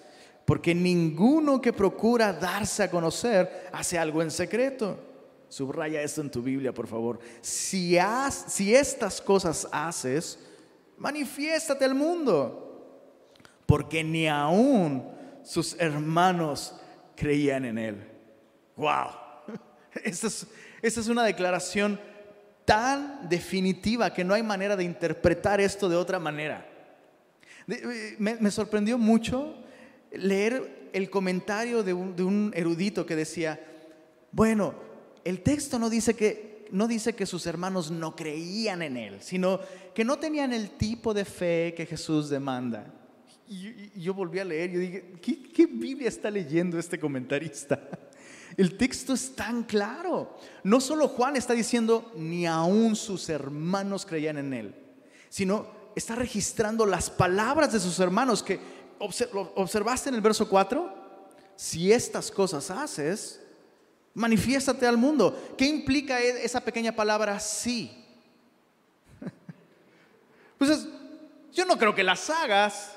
porque 0.48 0.74
ninguno 0.74 1.60
que 1.60 1.74
procura 1.74 2.32
darse 2.32 2.82
a 2.82 2.90
conocer 2.90 3.68
hace 3.70 3.98
algo 3.98 4.22
en 4.22 4.30
secreto. 4.30 4.98
Subraya 5.46 6.00
esto 6.00 6.22
en 6.22 6.30
tu 6.30 6.40
Biblia, 6.40 6.72
por 6.72 6.86
favor. 6.86 7.18
Si, 7.42 7.98
estas 7.98 9.20
cosas 9.20 9.68
haces, 9.70 10.38
manifiéstate 10.96 11.84
al 11.84 11.94
mundo, 11.94 13.12
porque 13.66 14.02
ni 14.02 14.26
aún 14.26 15.06
sus 15.42 15.78
hermanos 15.78 16.74
creían 17.14 17.66
en 17.66 17.76
él. 17.76 18.10
¡Wow! 18.74 19.10
Esta 20.02 20.28
es, 20.28 20.46
esta 20.80 21.00
es 21.00 21.08
una 21.08 21.24
declaración 21.24 22.00
tan 22.64 23.28
definitiva 23.28 24.14
que 24.14 24.24
no 24.24 24.32
hay 24.32 24.42
manera 24.42 24.76
de 24.76 24.84
interpretar 24.84 25.60
esto 25.60 25.90
de 25.90 25.96
otra 25.96 26.18
manera. 26.18 26.66
Eh, 27.68 28.16
me, 28.18 28.50
sorprendió 28.50 28.96
mucho 28.96 29.67
leer 30.12 30.90
el 30.92 31.10
comentario 31.10 31.82
de 31.82 31.92
un, 31.92 32.52
erudito 32.54 33.06
que 33.06 33.16
decía, 33.16 33.60
bueno, 34.32 34.74
el 35.24 35.42
texto 35.42 35.78
no 35.78 35.90
dice 35.90 36.14
que 36.14 36.48
no 36.70 36.86
dice 36.86 37.14
que 37.14 37.24
sus 37.24 37.46
hermanos 37.46 37.90
no 37.90 38.14
creían 38.14 38.82
en 38.82 38.98
él, 38.98 39.16
sino 39.20 39.58
que 39.94 40.04
no 40.04 40.18
tenían 40.18 40.52
el 40.52 40.70
tipo 40.72 41.14
de 41.14 41.24
fe 41.24 41.72
que 41.74 41.86
Jesús 41.86 42.28
demanda. 42.28 42.92
Y, 43.48 43.98
yo 43.98 44.12
volví 44.12 44.38
a 44.38 44.44
leer 44.44 44.70
y 44.74 44.76
dije, 44.76 45.12
¿qué, 45.22 45.42
¿qué 45.44 45.64
Biblia 45.66 46.08
está 46.08 46.30
leyendo 46.30 46.78
este 46.78 46.98
comentarista? 46.98 47.80
El 48.58 48.76
texto 48.76 49.14
es 49.14 49.34
tan 49.36 49.62
claro. 49.62 50.36
No 50.64 50.80
solo 50.80 51.08
Juan 51.08 51.36
está 51.36 51.54
diciendo, 51.54 52.12
ni 52.16 52.44
aún 52.44 52.96
sus 52.96 53.28
hermanos 53.28 54.04
creían 54.04 54.36
en 54.36 54.52
él, 54.52 54.74
sino 55.28 55.68
está 55.94 56.14
registrando 56.14 56.86
las 56.86 57.10
palabras 57.10 57.72
de 57.72 57.80
sus 57.80 57.98
hermanos 58.00 58.42
que 58.42 58.58
observaste 58.98 60.08
en 60.08 60.14
el 60.14 60.20
verso 60.20 60.48
4. 60.48 60.94
Si 61.56 61.92
estas 61.92 62.30
cosas 62.30 62.70
haces, 62.70 63.40
manifiéstate 64.14 64.86
al 64.86 64.96
mundo. 64.96 65.54
¿Qué 65.56 65.66
implica 65.66 66.20
e-, 66.20 66.44
esa 66.44 66.60
pequeña 66.60 66.92
palabra 66.92 67.38
sí? 67.40 68.04
Pues 70.58 70.88
yo 71.52 71.64
no 71.64 71.78
creo 71.78 71.94
que 71.94 72.02
las 72.02 72.28
hagas. 72.30 72.96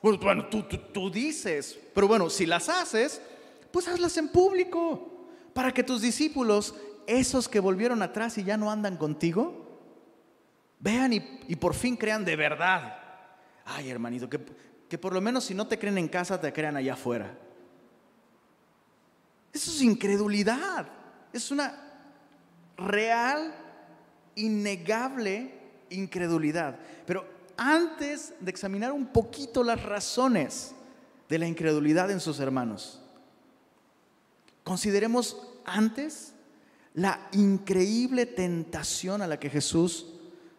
Bueno, 0.00 0.46
tú, 0.46 0.64
tú 0.64 1.10
dices, 1.10 1.78
pero 1.94 2.08
bueno, 2.08 2.28
si 2.28 2.46
las 2.46 2.68
haces, 2.68 3.20
pues 3.70 3.86
hazlas 3.86 4.16
en 4.16 4.28
público, 4.28 5.28
para 5.54 5.72
que 5.72 5.82
tus 5.82 6.00
discípulos, 6.00 6.74
esos 7.06 7.48
que 7.48 7.60
volvieron 7.60 8.02
atrás 8.02 8.38
y 8.38 8.44
ya 8.44 8.56
no 8.56 8.70
andan 8.70 8.96
contigo, 8.96 9.62
vean 10.78 11.12
y, 11.12 11.56
por 11.56 11.74
fin 11.74 11.96
crean 11.96 12.24
de 12.24 12.36
verdad. 12.36 12.98
Ay, 13.64 13.90
hermanito, 13.90 14.28
que, 14.28 14.40
que 14.92 14.98
por 14.98 15.14
lo 15.14 15.22
menos 15.22 15.44
si 15.44 15.54
no 15.54 15.66
te 15.66 15.78
creen 15.78 15.96
en 15.96 16.06
casa, 16.06 16.38
te 16.38 16.52
crean 16.52 16.76
allá 16.76 16.92
afuera. 16.92 17.34
Eso 19.50 19.70
es 19.70 19.80
incredulidad. 19.80 20.86
Es 21.32 21.50
una 21.50 21.74
real, 22.76 23.54
innegable 24.34 25.50
incredulidad. 25.88 26.78
Pero 27.06 27.26
antes 27.56 28.34
de 28.38 28.50
examinar 28.50 28.92
un 28.92 29.06
poquito 29.06 29.64
las 29.64 29.82
razones 29.82 30.74
de 31.26 31.38
la 31.38 31.46
incredulidad 31.46 32.10
en 32.10 32.20
sus 32.20 32.38
hermanos, 32.38 33.00
Consideremos 34.64 35.38
antes 35.64 36.34
la 36.92 37.30
increíble 37.32 38.26
tentación 38.26 39.22
a 39.22 39.26
la 39.26 39.40
que 39.40 39.48
Jesús 39.48 40.04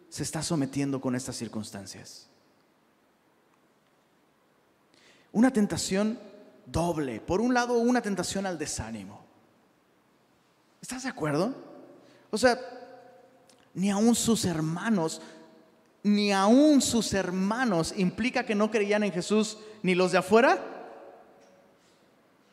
se 0.08 0.24
está 0.24 0.42
sometiendo 0.42 1.00
con 1.00 1.14
estas 1.14 1.36
circunstancias. 1.36 2.28
Una 5.34 5.52
tentación 5.52 6.18
doble. 6.64 7.20
Por 7.20 7.40
un 7.40 7.52
lado, 7.52 7.74
una 7.74 8.00
tentación 8.00 8.46
al 8.46 8.56
desánimo. 8.56 9.20
¿Estás 10.80 11.02
de 11.02 11.08
acuerdo? 11.08 11.52
O 12.30 12.38
sea, 12.38 12.58
ni 13.74 13.90
aún 13.90 14.14
sus 14.14 14.44
hermanos, 14.44 15.20
ni 16.04 16.32
aún 16.32 16.80
sus 16.80 17.12
hermanos 17.14 17.94
implica 17.96 18.46
que 18.46 18.54
no 18.54 18.70
creían 18.70 19.02
en 19.02 19.12
Jesús, 19.12 19.58
ni 19.82 19.96
los 19.96 20.12
de 20.12 20.18
afuera, 20.18 20.64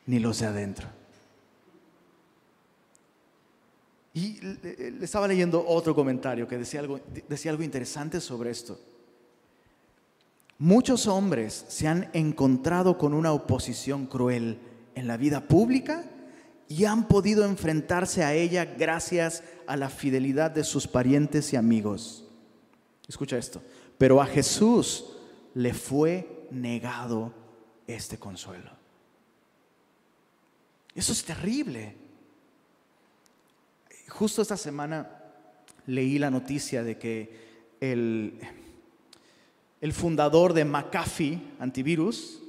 ni 0.07 0.17
los 0.17 0.39
de 0.39 0.47
adentro. 0.47 0.87
Y 4.15 4.41
le 4.41 5.05
estaba 5.05 5.27
leyendo 5.27 5.63
otro 5.67 5.93
comentario 5.93 6.47
que 6.47 6.57
decía 6.57 6.79
algo, 6.79 6.99
decía 7.29 7.51
algo 7.51 7.63
interesante 7.63 8.19
sobre 8.19 8.49
esto. 8.49 8.79
Muchos 10.61 11.07
hombres 11.07 11.65
se 11.69 11.87
han 11.87 12.11
encontrado 12.13 12.99
con 12.99 13.15
una 13.15 13.33
oposición 13.33 14.05
cruel 14.05 14.59
en 14.93 15.07
la 15.07 15.17
vida 15.17 15.47
pública 15.47 16.05
y 16.69 16.85
han 16.85 17.07
podido 17.07 17.45
enfrentarse 17.45 18.23
a 18.23 18.35
ella 18.35 18.65
gracias 18.65 19.43
a 19.65 19.75
la 19.75 19.89
fidelidad 19.89 20.51
de 20.51 20.63
sus 20.63 20.87
parientes 20.87 21.51
y 21.51 21.55
amigos. 21.55 22.25
Escucha 23.07 23.39
esto. 23.39 23.63
Pero 23.97 24.21
a 24.21 24.27
Jesús 24.27 25.05
le 25.55 25.73
fue 25.73 26.45
negado 26.51 27.33
este 27.87 28.19
consuelo. 28.19 28.69
Eso 30.93 31.11
es 31.11 31.23
terrible. 31.23 31.95
Justo 34.09 34.43
esta 34.43 34.57
semana 34.57 35.23
leí 35.87 36.19
la 36.19 36.29
noticia 36.29 36.83
de 36.83 36.99
que 36.99 37.73
el, 37.81 38.39
el 39.81 39.93
fundador 39.93 40.53
de 40.53 40.63
McAfee, 40.63 41.41
antivirus, 41.59 42.39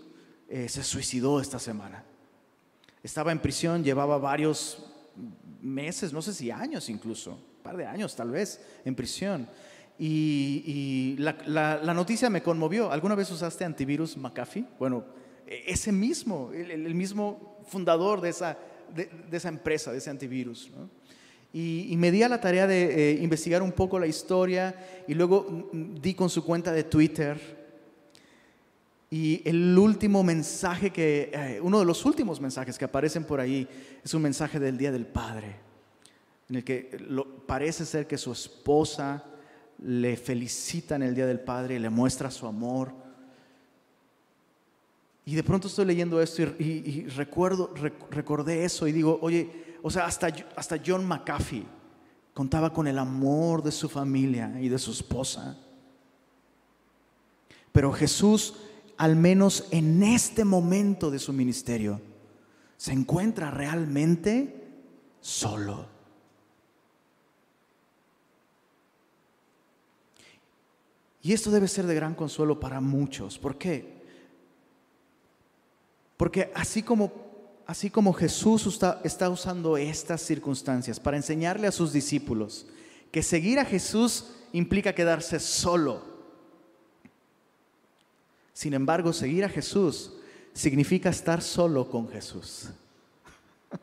eh, 0.48 0.68
se 0.68 0.84
suicidó 0.84 1.40
esta 1.40 1.58
semana. 1.58 2.04
Estaba 3.02 3.32
en 3.32 3.40
prisión, 3.40 3.82
llevaba 3.82 4.18
varios 4.18 4.86
meses, 5.62 6.12
no 6.12 6.20
sé 6.20 6.34
si 6.34 6.50
años 6.50 6.90
incluso, 6.90 7.30
un 7.32 7.62
par 7.62 7.76
de 7.76 7.86
años 7.86 8.14
tal 8.14 8.30
vez, 8.30 8.60
en 8.84 8.94
prisión. 8.94 9.48
Y, 9.98 11.16
la, 11.18 11.94
noticia 11.94 12.28
me 12.28 12.42
conmovió. 12.42 12.90
¿Alguna 12.90 13.14
vez 13.14 13.30
usaste 13.30 13.64
antivirus 13.64 14.16
McAfee? 14.16 14.66
Bueno, 14.78 15.04
e, 15.46 15.64
ese 15.68 15.90
mismo, 15.90 16.50
el, 16.52 16.94
mismo 16.94 17.58
fundador 17.66 18.20
de 18.20 18.30
esa, 18.30 18.58
de, 18.94 19.08
esa 19.30 19.48
empresa, 19.48 19.90
de 19.92 19.98
ese 19.98 20.10
antivirus. 20.10 20.70
Y, 21.54 21.94
me 21.98 22.10
di 22.10 22.22
a 22.22 22.28
la 22.30 22.40
tarea 22.40 22.66
de 22.66 23.10
eh, 23.10 23.22
investigar 23.22 23.60
un 23.62 23.72
poco 23.72 23.98
la 23.98 24.06
historia 24.06 24.74
y 25.06 25.12
luego 25.12 25.68
di 25.72 26.14
con 26.14 26.30
su 26.30 26.44
cuenta 26.44 26.72
de 26.72 26.84
Twitter. 26.84 27.38
Y 29.10 29.42
el 29.44 29.76
último 29.76 30.22
mensaje 30.22 30.90
que, 30.90 31.30
eh, 31.30 31.60
uno 31.60 31.78
de 31.78 31.84
los 31.84 32.06
últimos 32.06 32.40
mensajes 32.40 32.78
que 32.78 32.86
aparecen 32.86 33.24
por 33.24 33.38
ahí 33.38 33.68
es 34.02 34.14
un 34.14 34.22
mensaje 34.22 34.58
del 34.58 34.78
Día 34.78 34.90
del 34.90 35.04
Padre, 35.04 35.56
en 36.48 36.56
el 36.56 36.64
que 36.64 36.98
parece 37.46 37.84
ser 37.84 38.06
que 38.06 38.16
su 38.16 38.32
esposa 38.32 39.22
le 39.84 40.16
felicita 40.16 40.96
en 40.96 41.02
el 41.02 41.14
Día 41.14 41.26
del 41.26 41.40
Padre 41.40 41.74
y 41.74 41.78
le 41.78 41.90
muestra 41.90 42.30
su 42.30 42.46
amor. 42.46 42.92
Y 45.26 45.34
de 45.34 45.42
pronto 45.42 45.68
estoy 45.68 45.84
leyendo 45.84 46.22
esto 46.22 46.42
y, 46.58 47.06
recuerdo, 47.08 47.74
recordé 48.10 48.64
eso 48.64 48.88
y 48.88 48.92
digo, 48.92 49.18
oye, 49.20 49.71
o 49.82 49.90
sea, 49.90 50.06
hasta, 50.06 50.28
hasta 50.56 50.80
John 50.84 51.04
McAfee 51.06 51.66
contaba 52.34 52.72
con 52.72 52.86
el 52.86 52.98
amor 52.98 53.62
de 53.62 53.72
su 53.72 53.88
familia 53.88 54.58
y 54.60 54.68
de 54.68 54.78
su 54.78 54.92
esposa. 54.92 55.58
Pero 57.72 57.92
Jesús, 57.92 58.54
al 58.96 59.16
menos 59.16 59.66
en 59.70 60.02
este 60.02 60.44
momento 60.44 61.10
de 61.10 61.18
su 61.18 61.32
ministerio, 61.32 62.00
se 62.76 62.92
encuentra 62.92 63.50
realmente 63.50 64.68
solo. 65.20 65.86
Y 71.22 71.32
esto 71.32 71.50
debe 71.50 71.68
ser 71.68 71.86
de 71.86 71.94
gran 71.94 72.14
consuelo 72.14 72.58
para 72.58 72.80
muchos. 72.80 73.38
¿Por 73.38 73.56
qué? 73.56 74.02
Porque 76.16 76.50
así 76.54 76.82
como, 76.82 77.12
así 77.72 77.88
como 77.88 78.12
Jesús 78.12 78.78
está, 79.02 79.30
usando 79.30 79.78
estas 79.78 80.20
circunstancias 80.20 81.00
para 81.00 81.16
enseñarle 81.16 81.66
a 81.66 81.72
sus 81.72 81.90
discípulos 81.90 82.66
que 83.10 83.22
seguir 83.22 83.58
a 83.58 83.64
Jesús 83.64 84.26
implica 84.52 84.94
quedarse 84.94 85.40
solo. 85.40 86.02
Sin 88.52 88.74
embargo, 88.74 89.14
seguir 89.14 89.42
a 89.46 89.48
Jesús 89.48 90.12
significa 90.52 91.08
estar 91.08 91.40
solo 91.40 91.88
con 91.90 92.10
Jesús. 92.10 92.68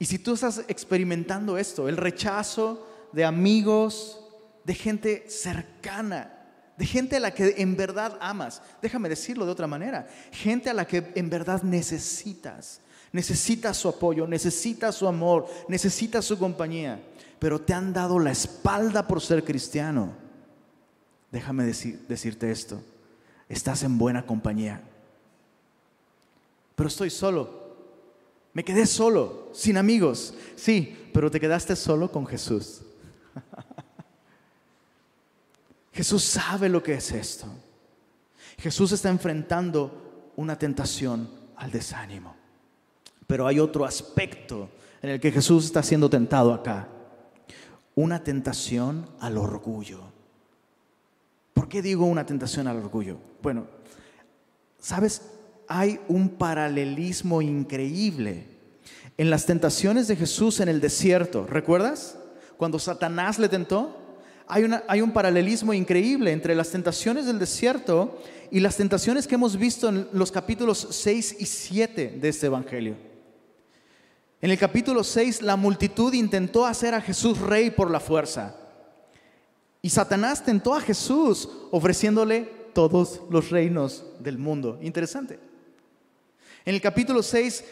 Y 0.00 0.04
si 0.04 0.18
tú 0.18 0.34
estás 0.34 0.64
experimentando 0.66 1.56
esto, 1.56 1.88
el 1.88 1.96
rechazo 1.96 2.88
de 3.12 3.24
amigos, 3.24 4.18
de 4.64 4.74
gente 4.74 5.30
cercana, 5.30 6.31
de 6.76 6.86
gente 6.86 7.16
a 7.16 7.20
la 7.20 7.32
que 7.32 7.54
en 7.58 7.76
verdad 7.76 8.16
amas. 8.20 8.62
Déjame 8.80 9.08
decirlo 9.08 9.44
de 9.44 9.52
otra 9.52 9.66
manera, 9.66 10.08
gente 10.30 10.70
a 10.70 10.74
la 10.74 10.86
que 10.86 11.12
en 11.14 11.28
verdad 11.28 11.62
necesitas. 11.62 12.80
Necesitas 13.12 13.76
su 13.76 13.88
apoyo, 13.88 14.26
necesitas 14.26 14.94
su 14.94 15.06
amor, 15.06 15.46
necesitas 15.68 16.24
su 16.24 16.38
compañía, 16.38 17.02
pero 17.38 17.60
te 17.60 17.74
han 17.74 17.92
dado 17.92 18.18
la 18.18 18.30
espalda 18.30 19.06
por 19.06 19.20
ser 19.20 19.44
cristiano. 19.44 20.14
Déjame 21.30 21.64
decirte 21.64 22.50
esto, 22.50 22.82
estás 23.48 23.82
en 23.82 23.98
buena 23.98 24.24
compañía. 24.24 24.82
Pero 26.74 26.88
estoy 26.88 27.10
solo. 27.10 27.62
Me 28.54 28.64
quedé 28.64 28.86
solo, 28.86 29.50
sin 29.52 29.76
amigos. 29.76 30.34
Sí, 30.56 31.10
pero 31.12 31.30
te 31.30 31.40
quedaste 31.40 31.76
solo 31.76 32.10
con 32.10 32.26
Jesús. 32.26 32.82
Jesús 35.92 36.24
sabe 36.24 36.68
lo 36.68 36.82
que 36.82 36.94
es 36.94 37.12
esto. 37.12 37.46
Jesús 38.58 38.92
está 38.92 39.10
enfrentando 39.10 40.32
una 40.36 40.58
tentación 40.58 41.28
al 41.56 41.70
desánimo. 41.70 42.34
Pero 43.26 43.46
hay 43.46 43.58
otro 43.60 43.84
aspecto 43.84 44.68
en 45.00 45.10
el 45.10 45.20
que 45.20 45.32
Jesús 45.32 45.66
está 45.66 45.82
siendo 45.82 46.08
tentado 46.08 46.52
acá. 46.52 46.88
Una 47.94 48.24
tentación 48.24 49.08
al 49.20 49.36
orgullo. 49.36 50.00
¿Por 51.52 51.68
qué 51.68 51.82
digo 51.82 52.06
una 52.06 52.24
tentación 52.24 52.66
al 52.66 52.78
orgullo? 52.78 53.18
Bueno, 53.42 53.66
¿sabes? 54.78 55.22
Hay 55.68 56.00
un 56.08 56.30
paralelismo 56.30 57.42
increíble 57.42 58.46
en 59.18 59.30
las 59.30 59.46
tentaciones 59.46 60.08
de 60.08 60.16
Jesús 60.16 60.60
en 60.60 60.68
el 60.68 60.80
desierto. 60.80 61.46
¿Recuerdas? 61.46 62.16
Cuando 62.56 62.78
Satanás 62.78 63.38
le 63.38 63.48
tentó, 63.48 64.01
hay, 64.46 65.00
un 65.00 65.12
paralelismo 65.12 65.72
increíble 65.72 66.32
entre 66.32 66.54
las 66.54 66.70
tentaciones 66.70 67.26
del 67.26 67.38
desierto 67.38 68.20
y 68.50 68.60
las 68.60 68.76
tentaciones 68.76 69.26
que 69.26 69.36
hemos 69.36 69.56
visto 69.56 69.88
en 69.88 70.08
los 70.12 70.30
capítulos 70.30 70.88
6 70.90 71.36
y 71.38 71.46
7 71.46 72.18
de 72.20 72.28
este 72.28 72.46
Evangelio. 72.46 72.96
En 74.40 74.50
el 74.50 74.58
capítulo 74.58 75.04
6 75.04 75.42
la 75.42 75.56
multitud 75.56 76.12
intentó 76.12 76.66
hacer 76.66 76.94
a 76.94 77.00
Jesús 77.00 77.38
rey 77.38 77.70
por 77.70 77.90
la 77.90 78.00
fuerza. 78.00 78.56
Y 79.80 79.90
Satanás 79.90 80.44
tentó 80.44 80.74
a 80.74 80.80
Jesús 80.80 81.48
ofreciéndole 81.70 82.48
todos 82.72 83.20
los 83.30 83.50
reinos 83.50 84.04
del 84.20 84.38
mundo. 84.38 84.78
Interesante. 84.82 85.38
En 86.64 86.74
el 86.74 86.80
capítulo 86.80 87.22
6 87.22 87.64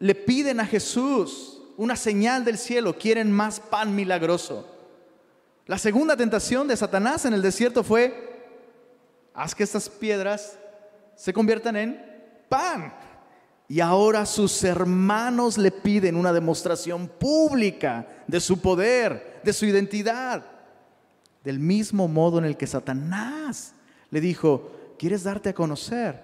le 0.00 0.14
piden 0.14 0.60
a 0.60 0.66
Jesús 0.66 1.60
una 1.76 1.96
señal 1.96 2.44
del 2.44 2.58
cielo, 2.58 2.98
quieren 2.98 3.32
más 3.32 3.60
pan 3.60 3.94
milagroso. 3.94 4.73
La 5.66 5.78
segunda 5.78 6.16
tentación 6.16 6.68
de 6.68 6.76
Satanás 6.76 7.24
en 7.24 7.32
el 7.32 7.40
desierto 7.40 7.82
fue, 7.82 8.34
haz 9.32 9.54
que 9.54 9.62
estas 9.62 9.88
piedras 9.88 10.58
se 11.16 11.32
conviertan 11.32 11.76
en 11.76 12.04
pan. 12.48 12.92
Y 13.66 13.80
ahora 13.80 14.26
sus 14.26 14.62
hermanos 14.62 15.56
le 15.56 15.70
piden 15.70 16.16
una 16.16 16.34
demostración 16.34 17.08
pública 17.08 18.06
de 18.26 18.40
su 18.40 18.60
poder, 18.60 19.40
de 19.42 19.54
su 19.54 19.64
identidad. 19.64 20.44
Del 21.42 21.58
mismo 21.58 22.08
modo 22.08 22.38
en 22.38 22.44
el 22.44 22.58
que 22.58 22.66
Satanás 22.66 23.72
le 24.10 24.20
dijo, 24.20 24.70
¿quieres 24.98 25.24
darte 25.24 25.48
a 25.48 25.54
conocer? 25.54 26.20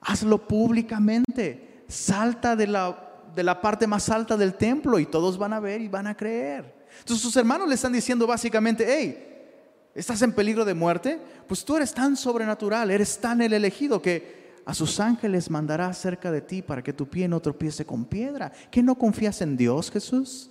Hazlo 0.00 0.46
públicamente. 0.46 1.84
Salta 1.88 2.54
de 2.54 2.68
la, 2.68 3.22
de 3.34 3.42
la 3.42 3.60
parte 3.60 3.88
más 3.88 4.08
alta 4.08 4.36
del 4.36 4.54
templo 4.54 5.00
y 5.00 5.06
todos 5.06 5.36
van 5.36 5.52
a 5.52 5.60
ver 5.60 5.80
y 5.80 5.88
van 5.88 6.06
a 6.06 6.16
creer. 6.16 6.81
Entonces 7.00 7.22
sus 7.22 7.36
hermanos 7.36 7.68
le 7.68 7.74
están 7.74 7.92
diciendo 7.92 8.26
básicamente, 8.26 8.84
hey, 8.86 9.90
¿estás 9.94 10.22
en 10.22 10.32
peligro 10.32 10.64
de 10.64 10.74
muerte? 10.74 11.20
Pues 11.46 11.64
tú 11.64 11.76
eres 11.76 11.92
tan 11.92 12.16
sobrenatural, 12.16 12.90
eres 12.90 13.18
tan 13.18 13.42
el 13.42 13.52
elegido 13.52 14.00
que 14.00 14.52
a 14.64 14.74
sus 14.74 15.00
ángeles 15.00 15.50
mandará 15.50 15.92
cerca 15.92 16.30
de 16.30 16.40
ti 16.40 16.62
para 16.62 16.82
que 16.82 16.92
tu 16.92 17.08
pie 17.08 17.26
no 17.28 17.40
tropiece 17.40 17.84
con 17.84 18.04
piedra. 18.04 18.52
¿Que 18.70 18.82
no 18.82 18.96
confías 18.96 19.40
en 19.42 19.56
Dios, 19.56 19.90
Jesús? 19.90 20.50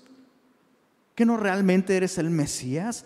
¿Que 1.16 1.26
no 1.26 1.38
realmente 1.38 1.96
eres 1.96 2.18
el 2.18 2.30
Mesías? 2.30 3.06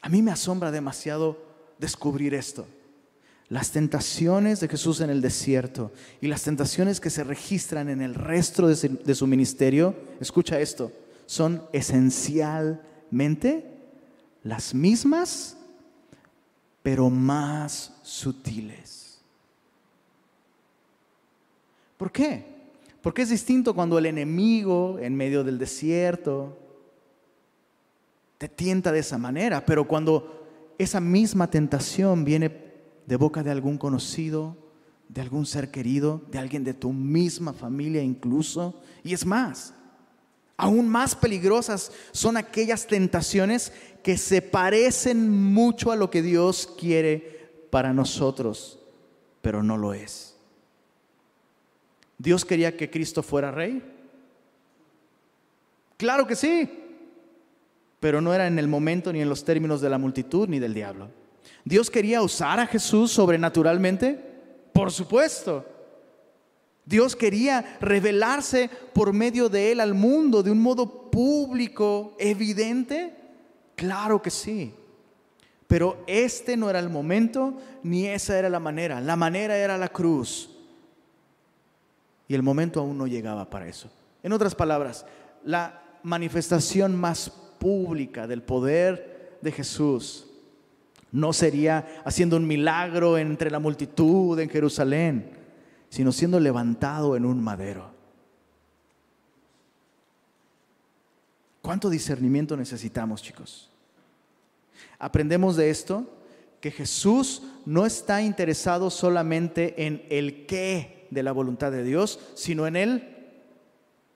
A 0.00 0.08
mí 0.08 0.22
me 0.22 0.30
asombra 0.30 0.70
demasiado 0.70 1.38
descubrir 1.78 2.34
esto 2.34 2.66
las 3.48 3.70
tentaciones 3.70 4.60
de 4.60 4.68
Jesús 4.68 5.00
en 5.00 5.08
el 5.10 5.22
desierto 5.22 5.90
y 6.20 6.26
las 6.26 6.42
tentaciones 6.42 7.00
que 7.00 7.08
se 7.10 7.24
registran 7.24 7.88
en 7.88 8.02
el 8.02 8.14
resto 8.14 8.68
de 8.68 9.14
su, 9.14 9.26
ministerio, 9.26 9.96
escucha 10.20 10.60
esto, 10.60 10.92
son 11.26 11.62
esencialmente 11.72 13.64
las 14.42 14.74
mismas, 14.74 15.56
pero 16.82 17.08
más 17.08 17.94
sutiles. 18.02 19.18
¿Por 21.96 22.12
qué? 22.12 22.44
Porque 23.00 23.22
es 23.22 23.30
distinto 23.30 23.74
cuando 23.74 23.98
el 23.98 24.04
enemigo 24.06 24.98
en 25.00 25.16
medio 25.16 25.42
del 25.42 25.58
desierto 25.58 26.58
te 28.36 28.48
tienta 28.48 28.92
de 28.92 28.98
esa 29.00 29.16
manera, 29.16 29.64
pero 29.64 29.88
cuando 29.88 30.46
esa 30.78 31.00
misma 31.00 31.50
tentación 31.50 32.24
viene 32.24 32.67
de 33.08 33.16
boca 33.16 33.42
de 33.42 33.50
algún 33.50 33.78
conocido, 33.78 34.54
de 35.08 35.22
algún 35.22 35.46
ser 35.46 35.70
querido, 35.70 36.20
de 36.30 36.38
alguien 36.38 36.62
de 36.62 36.74
tu 36.74 36.92
misma 36.92 37.54
familia 37.54 38.02
incluso. 38.02 38.82
Y 39.02 39.14
es 39.14 39.24
más, 39.24 39.72
aún 40.58 40.86
más 40.90 41.14
peligrosas 41.14 41.90
son 42.12 42.36
aquellas 42.36 42.86
tentaciones 42.86 43.72
que 44.02 44.18
se 44.18 44.42
parecen 44.42 45.30
mucho 45.30 45.90
a 45.90 45.96
lo 45.96 46.10
que 46.10 46.20
Dios 46.20 46.68
quiere 46.78 47.66
para 47.70 47.94
nosotros, 47.94 48.78
pero 49.40 49.62
no 49.62 49.78
lo 49.78 49.94
es. 49.94 50.36
¿Dios 52.18 52.44
quería 52.44 52.76
que 52.76 52.90
Cristo 52.90 53.22
fuera 53.22 53.50
rey? 53.50 53.82
Claro 55.96 56.26
que 56.26 56.36
sí, 56.36 56.68
pero 58.00 58.20
no 58.20 58.34
era 58.34 58.46
en 58.46 58.58
el 58.58 58.68
momento 58.68 59.14
ni 59.14 59.22
en 59.22 59.30
los 59.30 59.46
términos 59.46 59.80
de 59.80 59.88
la 59.88 59.96
multitud 59.96 60.46
ni 60.46 60.58
del 60.58 60.74
diablo. 60.74 61.08
¿Dios 61.64 61.90
quería 61.90 62.22
usar 62.22 62.60
a 62.60 62.66
Jesús 62.66 63.12
sobrenaturalmente? 63.12 64.18
Por 64.72 64.90
supuesto. 64.92 65.64
Dios 66.84 67.14
quería 67.14 67.76
revelarse 67.80 68.70
por 68.94 69.12
medio 69.12 69.48
de 69.48 69.72
él 69.72 69.80
al 69.80 69.92
mundo 69.94 70.42
de 70.42 70.50
un 70.50 70.60
modo 70.60 71.10
público, 71.10 72.16
evidente. 72.18 73.14
Claro 73.76 74.22
que 74.22 74.30
sí. 74.30 74.72
Pero 75.66 76.02
este 76.06 76.56
no 76.56 76.70
era 76.70 76.78
el 76.78 76.88
momento 76.88 77.58
ni 77.82 78.06
esa 78.06 78.38
era 78.38 78.48
la 78.48 78.60
manera. 78.60 79.02
La 79.02 79.16
manera 79.16 79.56
era 79.58 79.76
la 79.76 79.88
cruz. 79.88 80.50
Y 82.26 82.34
el 82.34 82.42
momento 82.42 82.80
aún 82.80 82.96
no 82.96 83.06
llegaba 83.06 83.50
para 83.50 83.68
eso. 83.68 83.90
En 84.22 84.32
otras 84.32 84.54
palabras, 84.54 85.04
la 85.44 85.82
manifestación 86.02 86.96
más 86.96 87.30
pública 87.58 88.26
del 88.26 88.42
poder 88.42 89.38
de 89.42 89.52
Jesús 89.52 90.27
no 91.12 91.32
sería 91.32 92.02
haciendo 92.04 92.36
un 92.36 92.46
milagro 92.46 93.18
entre 93.18 93.50
la 93.50 93.58
multitud 93.58 94.38
en 94.38 94.50
Jerusalén, 94.50 95.30
sino 95.88 96.12
siendo 96.12 96.38
levantado 96.38 97.16
en 97.16 97.24
un 97.24 97.42
madero. 97.42 97.90
¿Cuánto 101.62 101.90
discernimiento 101.90 102.56
necesitamos, 102.56 103.22
chicos? 103.22 103.70
Aprendemos 104.98 105.56
de 105.56 105.70
esto 105.70 106.06
que 106.60 106.70
Jesús 106.70 107.42
no 107.66 107.86
está 107.86 108.22
interesado 108.22 108.90
solamente 108.90 109.86
en 109.86 110.04
el 110.10 110.46
qué 110.46 111.06
de 111.10 111.22
la 111.22 111.32
voluntad 111.32 111.70
de 111.70 111.84
Dios, 111.84 112.20
sino 112.34 112.66
en 112.66 112.76
el 112.76 113.16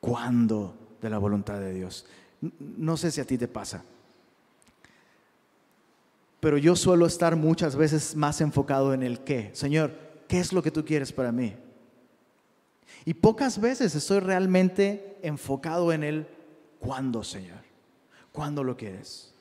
cuándo 0.00 0.76
de 1.00 1.10
la 1.10 1.18
voluntad 1.18 1.60
de 1.60 1.72
Dios. 1.72 2.06
No 2.58 2.96
sé 2.96 3.10
si 3.10 3.20
a 3.20 3.24
ti 3.24 3.38
te 3.38 3.48
pasa, 3.48 3.84
pero 6.42 6.58
yo 6.58 6.74
suelo 6.74 7.06
estar 7.06 7.36
muchas 7.36 7.76
veces 7.76 8.16
más 8.16 8.40
enfocado 8.40 8.92
en 8.94 9.04
el 9.04 9.20
qué. 9.20 9.50
Señor, 9.52 9.92
¿qué 10.26 10.40
es 10.40 10.52
lo 10.52 10.60
que 10.60 10.72
tú 10.72 10.84
quieres 10.84 11.12
para 11.12 11.30
mí? 11.30 11.54
Y 13.04 13.14
pocas 13.14 13.60
veces 13.60 13.94
estoy 13.94 14.18
realmente 14.18 15.18
enfocado 15.22 15.92
en 15.92 16.02
el 16.02 16.26
cuándo, 16.80 17.22
Señor. 17.22 17.60
¿Cuándo 18.32 18.64
lo 18.64 18.76
quieres? 18.76 19.32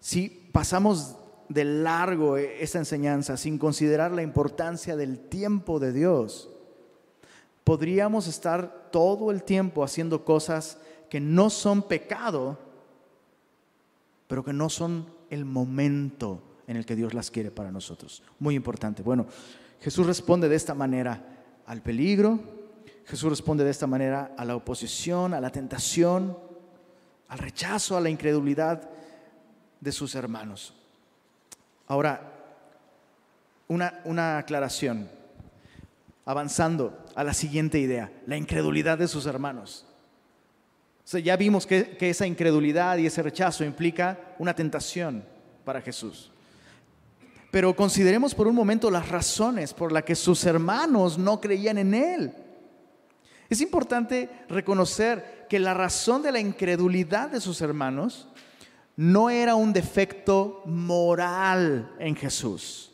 Si 0.00 0.28
pasamos 0.52 1.16
de 1.48 1.64
largo 1.64 2.36
esa 2.36 2.76
enseñanza 2.76 3.38
sin 3.38 3.56
considerar 3.56 4.12
la 4.12 4.22
importancia 4.22 4.96
del 4.96 5.18
tiempo 5.18 5.80
de 5.80 5.94
Dios, 5.94 6.50
podríamos 7.64 8.26
estar 8.26 8.90
todo 8.92 9.30
el 9.30 9.44
tiempo 9.44 9.82
haciendo 9.82 10.26
cosas 10.26 10.76
que 11.08 11.20
no 11.20 11.48
son 11.48 11.84
pecado, 11.84 12.58
pero 14.26 14.44
que 14.44 14.52
no 14.52 14.68
son 14.68 15.06
el 15.30 15.44
momento 15.44 16.42
en 16.66 16.76
el 16.76 16.86
que 16.86 16.96
Dios 16.96 17.14
las 17.14 17.30
quiere 17.30 17.50
para 17.50 17.70
nosotros. 17.70 18.22
Muy 18.38 18.54
importante. 18.54 19.02
Bueno, 19.02 19.26
Jesús 19.80 20.06
responde 20.06 20.48
de 20.48 20.56
esta 20.56 20.74
manera 20.74 21.22
al 21.66 21.82
peligro, 21.82 22.38
Jesús 23.06 23.28
responde 23.28 23.64
de 23.64 23.70
esta 23.70 23.86
manera 23.86 24.34
a 24.36 24.44
la 24.44 24.56
oposición, 24.56 25.34
a 25.34 25.40
la 25.40 25.50
tentación, 25.50 26.38
al 27.28 27.38
rechazo, 27.38 27.96
a 27.96 28.00
la 28.00 28.08
incredulidad 28.08 28.88
de 29.80 29.92
sus 29.92 30.14
hermanos. 30.14 30.74
Ahora, 31.86 32.32
una, 33.68 34.00
una 34.04 34.38
aclaración, 34.38 35.10
avanzando 36.24 37.04
a 37.14 37.24
la 37.24 37.34
siguiente 37.34 37.78
idea, 37.78 38.10
la 38.26 38.36
incredulidad 38.36 38.96
de 38.96 39.08
sus 39.08 39.26
hermanos. 39.26 39.86
Ya 41.04 41.36
vimos 41.36 41.66
que, 41.66 41.96
que 41.96 42.10
esa 42.10 42.26
incredulidad 42.26 42.96
y 42.98 43.06
ese 43.06 43.22
rechazo 43.22 43.64
implica 43.64 44.18
una 44.38 44.54
tentación 44.54 45.24
para 45.64 45.80
Jesús. 45.80 46.30
Pero 47.50 47.76
consideremos 47.76 48.34
por 48.34 48.48
un 48.48 48.54
momento 48.54 48.90
las 48.90 49.08
razones 49.08 49.72
por 49.72 49.92
las 49.92 50.02
que 50.02 50.16
sus 50.16 50.44
hermanos 50.44 51.18
no 51.18 51.40
creían 51.40 51.78
en 51.78 51.94
Él. 51.94 52.32
Es 53.48 53.60
importante 53.60 54.28
reconocer 54.48 55.46
que 55.48 55.60
la 55.60 55.74
razón 55.74 56.22
de 56.22 56.32
la 56.32 56.40
incredulidad 56.40 57.30
de 57.30 57.40
sus 57.40 57.60
hermanos 57.60 58.28
no 58.96 59.30
era 59.30 59.54
un 59.54 59.72
defecto 59.72 60.62
moral 60.66 61.94
en 61.98 62.16
Jesús. 62.16 62.90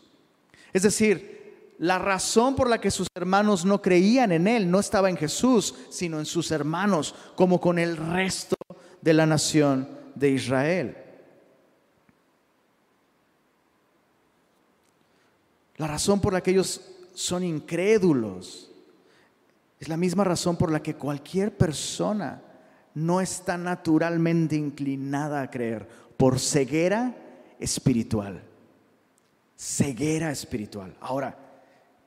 Es 0.72 0.82
decir, 0.82 1.39
la 1.80 1.98
razón 1.98 2.56
por 2.56 2.68
la 2.68 2.78
que 2.78 2.90
sus 2.90 3.08
hermanos 3.14 3.64
no 3.64 3.80
creían 3.80 4.32
en 4.32 4.46
Él 4.46 4.70
no 4.70 4.80
estaba 4.80 5.08
en 5.08 5.16
Jesús, 5.16 5.74
sino 5.88 6.18
en 6.18 6.26
sus 6.26 6.50
hermanos, 6.50 7.14
como 7.34 7.58
con 7.58 7.78
el 7.78 7.96
resto 7.96 8.54
de 9.00 9.14
la 9.14 9.24
nación 9.24 9.88
de 10.14 10.28
Israel. 10.28 10.96
La 15.78 15.86
razón 15.86 16.20
por 16.20 16.34
la 16.34 16.42
que 16.42 16.50
ellos 16.50 16.82
son 17.14 17.44
incrédulos 17.44 18.70
es 19.78 19.88
la 19.88 19.96
misma 19.96 20.22
razón 20.22 20.58
por 20.58 20.70
la 20.70 20.82
que 20.82 20.96
cualquier 20.96 21.56
persona 21.56 22.42
no 22.92 23.22
está 23.22 23.56
naturalmente 23.56 24.54
inclinada 24.54 25.40
a 25.40 25.50
creer 25.50 25.88
por 26.18 26.38
ceguera 26.40 27.16
espiritual. 27.58 28.42
Ceguera 29.56 30.30
espiritual. 30.30 30.94
Ahora, 31.00 31.39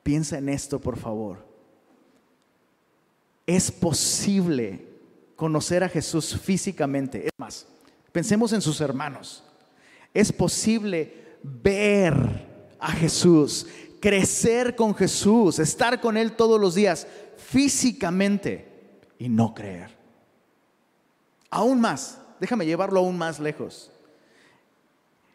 piensa 0.04 0.38
en 0.38 0.48
esto, 0.48 0.78
por 0.78 0.96
favor. 0.96 1.44
Es 3.46 3.72
posible 3.72 4.86
conocer 5.34 5.82
a 5.82 5.88
Jesús 5.88 6.38
físicamente. 6.40 7.26
Es 7.26 7.32
más, 7.36 7.66
pensemos 8.12 8.52
en 8.52 8.60
sus 8.60 8.80
hermanos. 8.80 9.42
Es 10.12 10.32
posible 10.32 11.38
ver 11.42 12.14
a 12.78 12.92
Jesús, 12.92 13.66
crecer 14.00 14.76
con 14.76 14.94
Jesús, 14.94 15.58
estar 15.58 16.00
con 16.00 16.16
Él 16.16 16.32
todos 16.32 16.60
los 16.60 16.74
días 16.76 17.06
físicamente 17.36 18.68
y 19.18 19.28
no 19.28 19.54
creer. 19.54 19.96
Aún 21.50 21.80
más, 21.80 22.18
déjame 22.40 22.66
llevarlo 22.66 23.00
aún 23.00 23.16
más 23.16 23.40
lejos. 23.40 23.90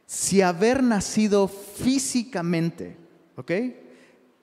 Si 0.06 0.42
haber 0.42 0.82
nacido 0.82 1.48
físicamente, 1.48 2.98
¿ok? 3.36 3.52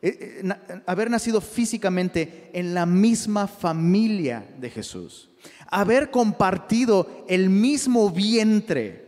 Eh, 0.09 0.41
eh, 0.45 0.83
haber 0.87 1.11
nacido 1.11 1.41
físicamente 1.41 2.49
en 2.53 2.75
la 2.75 2.87
misma 2.87 3.49
familia 3.49 4.47
de 4.57 4.71
Jesús, 4.71 5.31
haber 5.67 6.13
compartido 6.13 7.25
el 7.27 7.51
mismo 7.51 8.09
vientre 8.11 9.05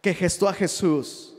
que 0.00 0.14
gestó 0.14 0.48
a 0.48 0.54
Jesús, 0.54 1.34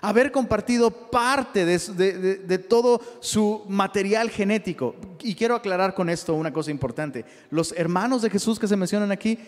haber 0.00 0.30
compartido 0.30 0.92
parte 1.10 1.64
de, 1.64 2.38
de, 2.38 2.58
todo 2.58 3.00
su 3.18 3.64
material 3.68 4.30
genético. 4.30 4.94
Y 5.20 5.34
quiero 5.34 5.56
aclarar 5.56 5.92
con 5.92 6.08
esto 6.08 6.34
una 6.34 6.52
cosa 6.52 6.70
importante. 6.70 7.24
Los 7.50 7.72
hermanos 7.72 8.22
de 8.22 8.30
Jesús 8.30 8.60
que 8.60 8.68
se 8.68 8.76
mencionan 8.76 9.10
aquí 9.10 9.40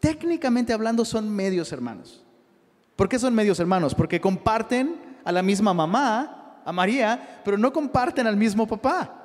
técnicamente 0.00 0.74
hablando 0.74 1.06
son 1.06 1.34
medios 1.34 1.72
hermanos. 1.72 2.22
¿Por 2.94 3.08
qué 3.08 3.18
son 3.18 3.34
medios 3.34 3.58
hermanos? 3.58 3.94
Porque 3.94 4.20
comparten 4.20 4.96
a 5.24 5.32
la 5.32 5.42
misma 5.42 5.72
mamá, 5.72 6.39
María, 6.72 7.40
pero 7.44 7.58
no 7.58 7.72
comparten 7.72 8.26
al 8.26 8.36
mismo 8.36 8.66
papá. 8.66 9.20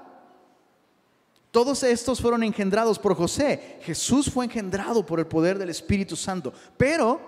Todos 1.56 1.84
estos 1.84 2.20
fueron 2.20 2.44
engendrados 2.44 3.00
por 3.00 3.16
José. 3.16 3.80
Jesús 3.84 4.30
fue 4.30 4.44
engendrado 4.44 5.06
por 5.06 5.20
el 5.20 5.26
poder 5.26 5.58
del 5.58 5.70
Espíritu 5.70 6.16
Santo, 6.18 6.52
pero 6.76 7.22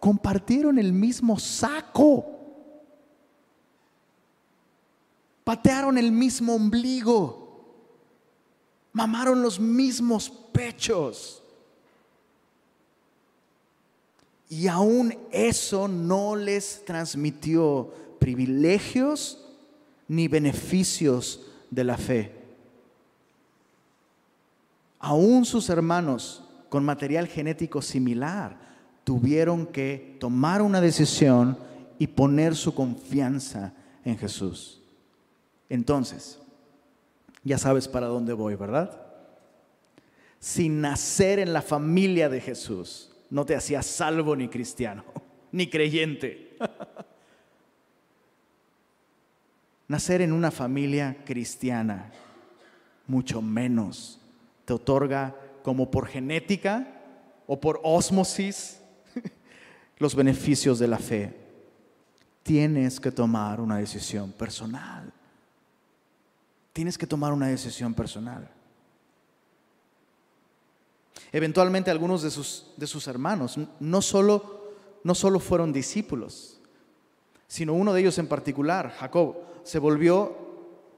compartieron 0.00 0.78
el 0.78 0.94
mismo 0.94 1.38
saco. 1.38 2.24
Patearon 5.44 5.98
el 5.98 6.10
mismo 6.10 6.54
ombligo. 6.54 7.66
Mamaron 8.92 9.42
los 9.42 9.60
mismos 9.60 10.30
pechos. 10.52 11.42
Y 14.48 14.68
aún 14.68 15.14
eso 15.30 15.86
no 15.86 16.34
les 16.34 16.82
transmitió 16.84 17.92
privilegios 18.18 19.45
ni 20.08 20.28
beneficios 20.28 21.46
de 21.70 21.84
la 21.84 21.96
fe. 21.96 22.32
Aún 24.98 25.44
sus 25.44 25.68
hermanos 25.68 26.42
con 26.68 26.84
material 26.84 27.28
genético 27.28 27.82
similar 27.82 28.58
tuvieron 29.04 29.66
que 29.66 30.16
tomar 30.18 30.62
una 30.62 30.80
decisión 30.80 31.56
y 31.98 32.08
poner 32.08 32.56
su 32.56 32.74
confianza 32.74 33.72
en 34.04 34.18
Jesús. 34.18 34.80
Entonces, 35.68 36.38
ya 37.44 37.58
sabes 37.58 37.88
para 37.88 38.06
dónde 38.06 38.32
voy, 38.32 38.56
¿verdad? 38.56 39.00
Sin 40.40 40.80
nacer 40.80 41.38
en 41.38 41.52
la 41.52 41.62
familia 41.62 42.28
de 42.28 42.40
Jesús, 42.40 43.10
no 43.30 43.44
te 43.44 43.54
hacía 43.54 43.82
salvo 43.82 44.36
ni 44.36 44.48
cristiano, 44.48 45.04
ni 45.52 45.68
creyente. 45.68 46.56
Nacer 49.88 50.20
en 50.20 50.32
una 50.32 50.50
familia 50.50 51.16
cristiana, 51.24 52.10
mucho 53.06 53.40
menos, 53.40 54.18
te 54.64 54.72
otorga 54.72 55.36
como 55.62 55.90
por 55.90 56.08
genética 56.08 56.86
o 57.46 57.60
por 57.60 57.80
ósmosis 57.84 58.80
los 59.98 60.14
beneficios 60.14 60.78
de 60.78 60.88
la 60.88 60.98
fe. 60.98 61.44
tienes 62.42 63.00
que 63.00 63.10
tomar 63.10 63.60
una 63.60 63.78
decisión 63.78 64.32
personal. 64.32 65.12
Tienes 66.72 66.98
que 66.98 67.06
tomar 67.06 67.32
una 67.32 67.48
decisión 67.48 67.94
personal. 67.94 68.48
Eventualmente 71.32 71.90
algunos 71.90 72.22
de 72.22 72.30
sus, 72.30 72.72
de 72.76 72.86
sus 72.86 73.06
hermanos 73.08 73.58
no 73.80 74.02
solo, 74.02 74.72
no 75.02 75.14
solo 75.14 75.40
fueron 75.40 75.72
discípulos, 75.72 76.60
sino 77.48 77.74
uno 77.74 77.92
de 77.92 78.00
ellos 78.00 78.18
en 78.18 78.28
particular, 78.28 78.94
Jacob, 78.98 79.36
se 79.66 79.80
volvió 79.80 80.32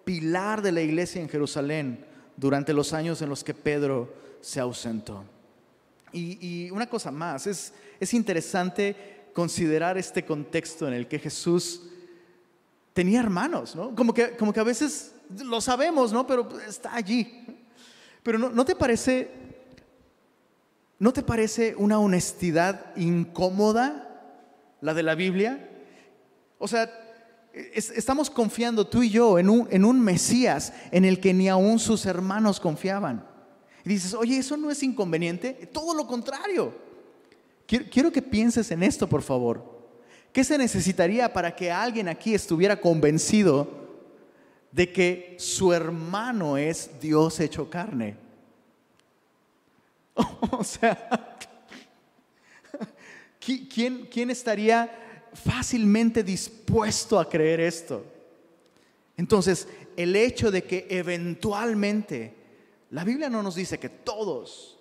pilar 0.05 0.61
de 0.61 0.73
la 0.73 0.83
iglesia 0.83 1.23
en 1.23 1.29
Jerusalén 1.31 2.05
durante 2.37 2.75
los 2.75 2.93
años 2.93 3.23
en 3.23 3.31
los 3.31 3.43
que 3.43 3.55
Pedro 3.55 4.13
se 4.43 4.61
ausentó. 4.61 5.25
Y, 6.13 6.71
una 6.71 6.87
cosa 6.87 7.11
más, 7.11 7.47
es, 7.47 7.73
es 7.99 8.13
interesante 8.13 9.31
considerar 9.33 9.97
este 9.97 10.23
contexto 10.23 10.87
en 10.87 10.93
el 10.93 11.09
que 11.09 11.19
Jesús 11.19 11.83
tenía 12.93 13.21
hermanos, 13.21 13.75
¿no? 13.75 13.95
Como 13.95 14.13
que, 14.13 14.37
como 14.37 14.53
que 14.53 14.61
a 14.61 14.65
veces 14.65 15.15
lo 15.35 15.63
sabemos, 15.63 16.13
¿no? 16.13 16.27
Pero 16.27 16.47
está 16.61 16.95
allí. 16.95 17.47
Pero 18.23 18.39
no, 18.39 18.51
¿no 18.51 18.67
te 18.67 18.77
parece, 18.77 19.31
no 20.99 21.15
te 21.15 21.23
parece 21.23 21.75
una 21.75 22.01
honestidad 22.01 22.95
incómoda 22.97 24.23
la 24.83 24.93
de 24.93 25.03
la 25.03 25.15
Biblia? 25.15 25.71
O 26.59 26.69
sea, 26.69 27.08
estamos 27.75 28.31
confiando 28.31 28.87
tú 28.87 29.03
y 29.03 29.11
yo 29.11 29.39
en 29.39 29.49
un, 29.49 29.69
en 29.71 29.85
un 29.85 30.01
Mesías 30.01 30.73
en 30.91 31.05
el 31.05 31.21
que 31.21 31.35
ni 31.35 31.49
aún 31.49 31.79
sus 31.79 32.07
hermanos 32.07 32.61
confiaban. 32.61 33.27
Y 33.85 33.91
dices, 33.91 34.15
oye, 34.15 34.39
eso 34.39 34.57
no 34.57 34.71
es 34.71 34.83
inconveniente, 34.83 35.69
todo 35.73 35.95
lo 35.95 36.07
contrario. 36.07 36.75
Quiero, 37.67 38.11
que 38.11 38.23
pienses 38.23 38.71
en 38.71 38.83
esto, 38.83 39.09
por 39.09 39.23
favor. 39.23 39.79
¿Qué 40.33 40.43
se 40.43 40.57
necesitaría 40.57 41.33
para 41.33 41.55
que 41.55 41.71
alguien 41.71 42.09
aquí 42.09 42.35
estuviera 42.35 42.81
convencido 42.81 43.69
de 44.73 44.93
que 44.93 45.37
su 45.39 45.73
hermano 45.73 46.57
es 46.57 46.91
Dios 47.01 47.41
hecho 47.41 47.69
carne? 47.69 48.17
o 50.51 50.65
sea, 50.65 51.37
¿quién, 53.41 54.07
quién 54.11 54.31
estaría 54.31 55.08
fácilmente 55.35 56.23
dispuesto 56.23 57.19
a 57.19 57.29
creer 57.29 57.61
esto. 57.61 58.05
Entonces, 59.17 59.69
el 59.97 60.15
hecho 60.15 60.51
de 60.51 60.65
que 60.65 60.87
eventualmente, 60.89 62.35
la 62.91 63.05
Biblia 63.05 63.29
no 63.29 63.43
nos 63.43 63.57
dice 63.57 63.79
que 63.79 63.89
todos, 63.89 64.79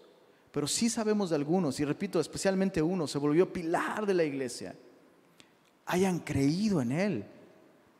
pero 0.51 0.67
sí 0.67 0.89
sabemos 0.89 1.29
de 1.29 1.35
algunos, 1.35 1.79
y 1.79 1.85
repito, 1.85 2.19
especialmente 2.19 2.81
uno, 2.81 3.07
se 3.07 3.17
volvió 3.17 3.51
pilar 3.51 4.05
de 4.05 4.13
la 4.13 4.23
iglesia, 4.23 4.75
hayan 5.85 6.19
creído 6.19 6.81
en 6.81 6.91
Él. 6.91 7.25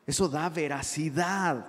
Eso 0.06 0.30
da 0.30 0.50
veracidad, 0.50 1.66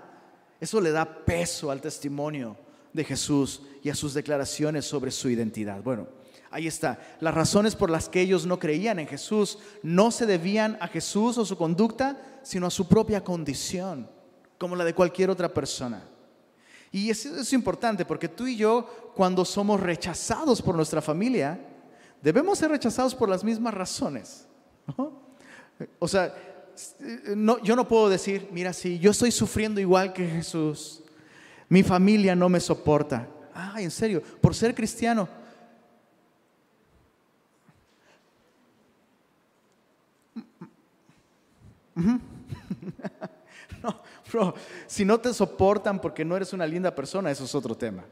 eso 0.60 0.80
le 0.80 0.90
da 0.90 1.24
peso 1.24 1.70
al 1.70 1.80
testimonio 1.80 2.56
de 2.92 3.04
Jesús 3.04 3.62
y 3.82 3.90
a 3.90 3.94
sus 3.94 4.14
declaraciones 4.14 4.84
sobre 4.84 5.10
su 5.10 5.28
identidad. 5.28 5.82
Bueno, 5.82 6.08
Ahí 6.50 6.66
está. 6.66 6.98
Las 7.20 7.34
razones 7.34 7.76
por 7.76 7.90
las 7.90 8.08
que 8.08 8.20
ellos 8.20 8.46
no 8.46 8.58
creían 8.58 8.98
en 8.98 9.06
Jesús 9.06 9.58
no 9.82 10.11
se 10.11 10.26
debían 10.26 10.78
a 10.80 10.88
Jesús 10.88 11.37
o 11.38 11.44
su 11.44 11.56
conducta, 11.56 12.40
sino 12.42 12.66
a 12.66 12.70
su 12.70 12.88
propia 12.88 13.22
condición, 13.22 14.08
como 14.56 14.74
la 14.74 14.84
de 14.84 14.94
cualquier 14.94 15.30
otra 15.30 15.52
persona. 15.52 16.02
Y 16.90 17.11
eso 17.11 17.38
es 17.38 17.52
importante 17.52 18.04
porque 18.04 18.28
tú 18.28 18.46
y 18.46 18.56
yo, 18.56 19.12
cuando 19.14 19.44
somos 19.44 19.78
rechazados 19.80 20.62
por 20.62 20.74
nuestra 20.74 21.02
familia, 21.02 21.61
debemos 22.22 22.58
ser 22.58 22.70
rechazados 22.70 23.14
por 23.14 23.28
las 23.28 23.44
mismas 23.44 23.74
razones. 23.74 24.46
O 25.98 26.08
sea, 26.08 26.34
yo 27.62 27.76
no 27.76 27.87
puedo 27.87 28.08
decir, 28.08 28.48
mira, 28.52 28.72
si 28.72 28.98
yo 28.98 29.11
estoy 29.11 29.30
sufriendo 29.30 29.80
igual 29.80 30.14
que 30.14 30.26
Jesús, 30.26 31.02
mi 31.68 31.82
familia 31.82 32.34
no 32.34 32.48
me 32.48 32.61
soporta. 32.61 33.28
Ah, 33.54 33.82
en 33.82 33.90
serio, 33.90 34.22
por 34.40 34.54
ser 34.54 34.74
cristiano, 34.74 35.28
no, 43.82 44.54
si 44.87 45.04
no 45.04 45.18
te 45.18 45.34
soportan 45.34 46.00
porque 46.00 46.24
no 46.24 46.37
eres 46.37 46.52
una 46.52 46.66
linda 46.66 46.94
persona, 46.94 47.30
eso 47.30 47.44
es 47.44 47.54
otro 47.54 47.76
tema. 47.76 48.04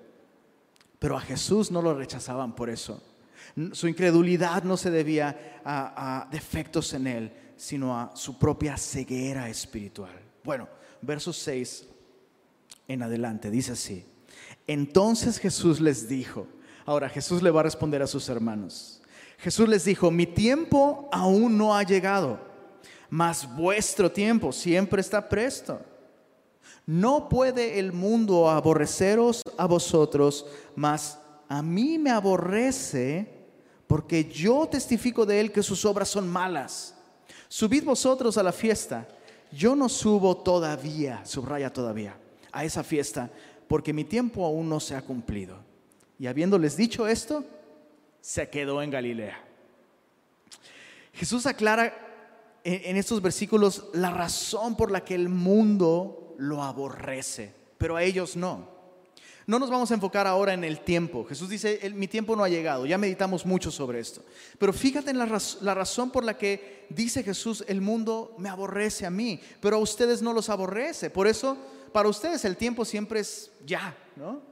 Pero 0.98 1.16
a 1.16 1.20
Jesús 1.20 1.70
no 1.70 1.82
lo 1.82 1.94
rechazaban 1.94 2.54
por 2.54 2.70
eso. 2.70 3.02
Su 3.72 3.88
incredulidad 3.88 4.64
no 4.64 4.76
se 4.76 4.90
debía 4.90 5.60
a, 5.64 6.28
defectos 6.30 6.92
en 6.94 7.06
él, 7.06 7.32
sino 7.56 7.98
a 7.98 8.14
su 8.14 8.38
propia 8.38 8.76
ceguera 8.76 9.48
espiritual. 9.48 10.12
Bueno, 10.44 10.68
verso 11.00 11.32
6 11.32 11.86
en 12.88 13.02
adelante 13.02 13.50
dice 13.50 13.72
así. 13.72 14.04
Entonces 14.66 15.38
Jesús 15.38 15.80
les 15.80 16.08
dijo, 16.08 16.46
ahora 16.84 17.08
Jesús 17.08 17.42
le 17.42 17.50
va 17.50 17.60
a 17.60 17.64
responder 17.64 18.02
a 18.02 18.06
sus 18.06 18.28
hermanos. 18.28 19.02
Jesús 19.38 19.68
les 19.68 19.84
dijo, 19.84 20.10
mi 20.10 20.26
tiempo 20.26 21.08
aún 21.12 21.56
no 21.58 21.76
ha 21.76 21.82
llegado 21.82 22.55
mas 23.10 23.48
vuestro 23.56 24.10
tiempo 24.10 24.52
siempre 24.52 25.00
está 25.00 25.28
presto. 25.28 25.80
No 26.86 27.28
puede 27.28 27.78
el 27.78 27.92
mundo 27.92 28.48
aborreceros 28.48 29.42
a 29.56 29.66
vosotros, 29.66 30.46
mas 30.74 31.18
a 31.48 31.62
mí 31.62 31.98
me 31.98 32.10
aborrece 32.10 33.26
porque 33.86 34.24
yo 34.24 34.66
testifico 34.66 35.26
de 35.26 35.40
él 35.40 35.52
que 35.52 35.62
sus 35.62 35.84
obras 35.84 36.08
son 36.08 36.28
malas. 36.28 36.94
Subid 37.48 37.84
vosotros 37.84 38.36
a 38.38 38.42
la 38.42 38.52
fiesta. 38.52 39.06
Yo 39.52 39.76
no 39.76 39.88
subo 39.88 40.36
todavía, 40.36 41.24
subraya 41.24 41.72
todavía, 41.72 42.16
a 42.50 42.64
esa 42.64 42.82
fiesta, 42.82 43.30
porque 43.68 43.92
mi 43.92 44.04
tiempo 44.04 44.44
aún 44.44 44.68
no 44.68 44.80
se 44.80 44.96
ha 44.96 45.02
cumplido. 45.02 45.56
Y 46.18 46.26
habiéndoles 46.26 46.76
dicho 46.76 47.06
esto, 47.06 47.44
se 48.20 48.48
quedó 48.48 48.82
en 48.82 48.90
Galilea. 48.90 49.40
Jesús 51.12 51.46
aclara 51.46 52.05
en 52.68 52.96
estos 52.96 53.22
versículos 53.22 53.84
la 53.92 54.10
razón 54.10 54.76
por 54.76 54.90
la 54.90 55.04
que 55.04 55.14
el 55.14 55.28
mundo 55.28 56.34
lo 56.38 56.62
aborrece, 56.64 57.54
pero 57.78 57.96
a 57.96 58.02
ellos 58.02 58.36
no. 58.36 58.76
No 59.46 59.60
nos 59.60 59.70
vamos 59.70 59.92
a 59.92 59.94
enfocar 59.94 60.26
ahora 60.26 60.54
en 60.54 60.64
el 60.64 60.80
tiempo. 60.80 61.24
Jesús 61.24 61.48
dice, 61.48 61.78
mi 61.94 62.08
tiempo 62.08 62.34
no 62.34 62.42
ha 62.42 62.48
llegado. 62.48 62.84
Ya 62.84 62.98
meditamos 62.98 63.46
mucho 63.46 63.70
sobre 63.70 64.00
esto. 64.00 64.24
Pero 64.58 64.72
fíjate 64.72 65.12
en 65.12 65.18
la, 65.18 65.40
la, 65.60 65.74
razón 65.74 66.10
por 66.10 66.24
la 66.24 66.36
que 66.36 66.86
dice 66.90 67.22
Jesús, 67.22 67.64
el 67.68 67.80
mundo 67.80 68.34
me 68.38 68.48
aborrece 68.48 69.06
a 69.06 69.10
mí, 69.10 69.38
pero 69.60 69.76
a 69.76 69.78
ustedes 69.78 70.20
no 70.20 70.32
los 70.32 70.48
aborrece. 70.48 71.10
Por 71.10 71.28
eso, 71.28 71.56
para 71.92 72.08
ustedes 72.08 72.44
el 72.44 72.56
tiempo 72.56 72.84
siempre 72.84 73.20
es 73.20 73.52
ya, 73.64 73.96
¿no? 74.16 74.42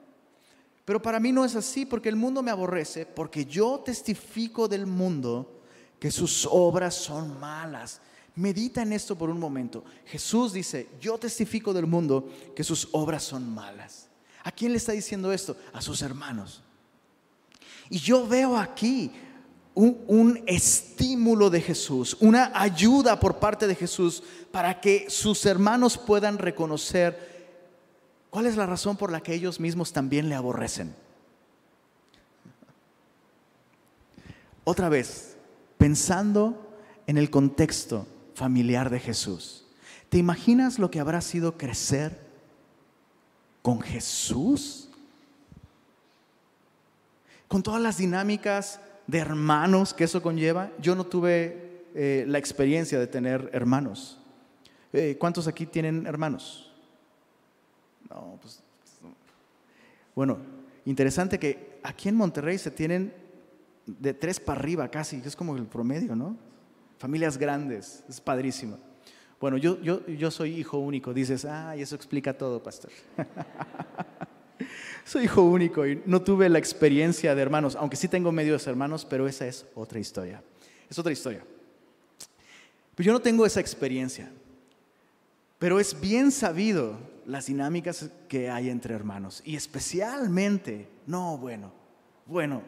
Pero 0.84 1.02
para 1.02 1.18
mí 1.18 1.32
no 1.32 1.44
es 1.44 1.56
así, 1.56 1.84
porque 1.84 2.08
el 2.08 2.16
mundo 2.16 2.40
me 2.42 2.52
aborrece, 2.52 3.04
porque 3.04 3.46
yo 3.46 3.82
testifico 3.84 4.68
del 4.68 4.86
mundo 4.86 5.62
que 5.98 6.10
sus 6.10 6.46
obras 6.50 6.94
son 6.94 7.38
malas. 7.40 8.00
Medita 8.36 8.82
en 8.82 8.92
esto 8.92 9.16
por 9.16 9.30
un 9.30 9.38
momento. 9.38 9.84
Jesús 10.06 10.52
dice, 10.52 10.88
yo 11.00 11.18
testifico 11.18 11.72
del 11.72 11.86
mundo 11.86 12.28
que 12.54 12.64
sus 12.64 12.88
obras 12.92 13.22
son 13.22 13.48
malas. 13.54 14.08
¿A 14.42 14.50
quién 14.50 14.72
le 14.72 14.78
está 14.78 14.92
diciendo 14.92 15.32
esto? 15.32 15.56
A 15.72 15.80
sus 15.80 16.02
hermanos. 16.02 16.62
Y 17.88 17.98
yo 17.98 18.26
veo 18.26 18.56
aquí 18.56 19.12
un, 19.74 20.02
un, 20.06 20.42
estímulo 20.46 21.50
de 21.50 21.60
Jesús, 21.60 22.16
una 22.20 22.52
ayuda 22.54 23.18
por 23.18 23.38
parte 23.38 23.66
de 23.66 23.74
Jesús 23.74 24.22
para 24.50 24.80
que 24.80 25.06
sus 25.08 25.44
hermanos 25.46 25.98
puedan 25.98 26.38
reconocer 26.38 27.34
cuál 28.30 28.46
es 28.46 28.56
la 28.56 28.66
razón 28.66 28.96
por 28.96 29.10
la 29.10 29.22
que 29.22 29.34
ellos 29.34 29.60
mismos 29.60 29.92
también 29.92 30.28
le 30.28 30.34
aborrecen. 30.34 30.94
Otra 34.64 34.88
vez, 34.88 35.33
pensando 35.84 36.66
en 37.06 37.18
el 37.18 37.28
contexto 37.28 38.06
familiar 38.34 38.88
de 38.88 38.98
Jesús. 38.98 39.66
¿Te 40.08 40.16
imaginas 40.16 40.78
lo 40.78 40.90
que 40.90 40.98
habrá 40.98 41.20
sido 41.20 41.58
crecer 41.58 42.18
con 43.60 43.82
Jesús? 43.82 44.88
Con 47.48 47.62
todas 47.62 47.82
las 47.82 47.98
dinámicas 47.98 48.80
de 49.06 49.18
hermanos 49.18 49.92
que 49.92 50.04
eso 50.04 50.22
conlleva. 50.22 50.70
Yo 50.80 50.94
no 50.94 51.04
tuve 51.04 51.84
eh, 51.94 52.24
la 52.28 52.38
experiencia 52.38 52.98
de 52.98 53.06
tener 53.06 53.50
hermanos. 53.52 54.18
Eh, 54.90 55.18
¿Cuántos 55.20 55.46
aquí 55.48 55.66
tienen 55.66 56.06
hermanos? 56.06 56.72
No, 58.08 58.38
pues. 58.40 58.62
Bueno, 60.14 60.38
interesante 60.86 61.38
que 61.38 61.78
aquí 61.82 62.08
en 62.08 62.16
Monterrey 62.16 62.56
se 62.56 62.70
tienen 62.70 63.23
de 63.86 64.14
tres 64.14 64.40
para 64.40 64.60
arriba 64.60 64.88
casi, 64.88 65.22
es 65.24 65.36
como 65.36 65.56
el 65.56 65.66
promedio, 65.66 66.14
¿no? 66.16 66.36
familias 67.04 67.36
grandes, 67.36 68.02
es 68.08 68.18
padrísimo. 68.18 68.78
Bueno, 69.38 69.58
yo, 69.58 69.78
yo, 69.82 70.06
yo 70.06 70.30
soy 70.30 70.58
hijo 70.58 70.78
único, 70.78 71.12
dices, 71.12 71.44
ah, 71.44 71.76
y 71.76 71.82
eso 71.82 71.94
explica 71.94 72.32
todo, 72.32 72.62
pastor. 72.62 72.90
soy 75.04 75.24
hijo 75.24 75.42
único 75.42 75.86
y 75.86 76.02
no 76.06 76.22
tuve 76.22 76.48
la 76.48 76.58
experiencia 76.58 77.34
de 77.34 77.42
hermanos, 77.42 77.76
aunque 77.76 77.96
sí 77.96 78.08
tengo 78.08 78.32
medios 78.32 78.66
hermanos, 78.66 79.04
pero 79.04 79.28
esa 79.28 79.46
es 79.46 79.66
otra 79.74 79.98
historia. 79.98 80.42
Es 80.88 80.98
otra 80.98 81.12
historia. 81.12 81.44
Pues 82.94 83.04
yo 83.04 83.12
no 83.12 83.20
tengo 83.20 83.44
esa 83.44 83.60
experiencia, 83.60 84.30
pero 85.58 85.80
es 85.80 86.00
bien 86.00 86.30
sabido 86.30 86.96
las 87.26 87.46
dinámicas 87.46 88.08
que 88.28 88.48
hay 88.48 88.70
entre 88.70 88.94
hermanos. 88.94 89.42
Y 89.44 89.56
especialmente, 89.56 90.88
no, 91.06 91.36
bueno, 91.36 91.70
bueno, 92.24 92.62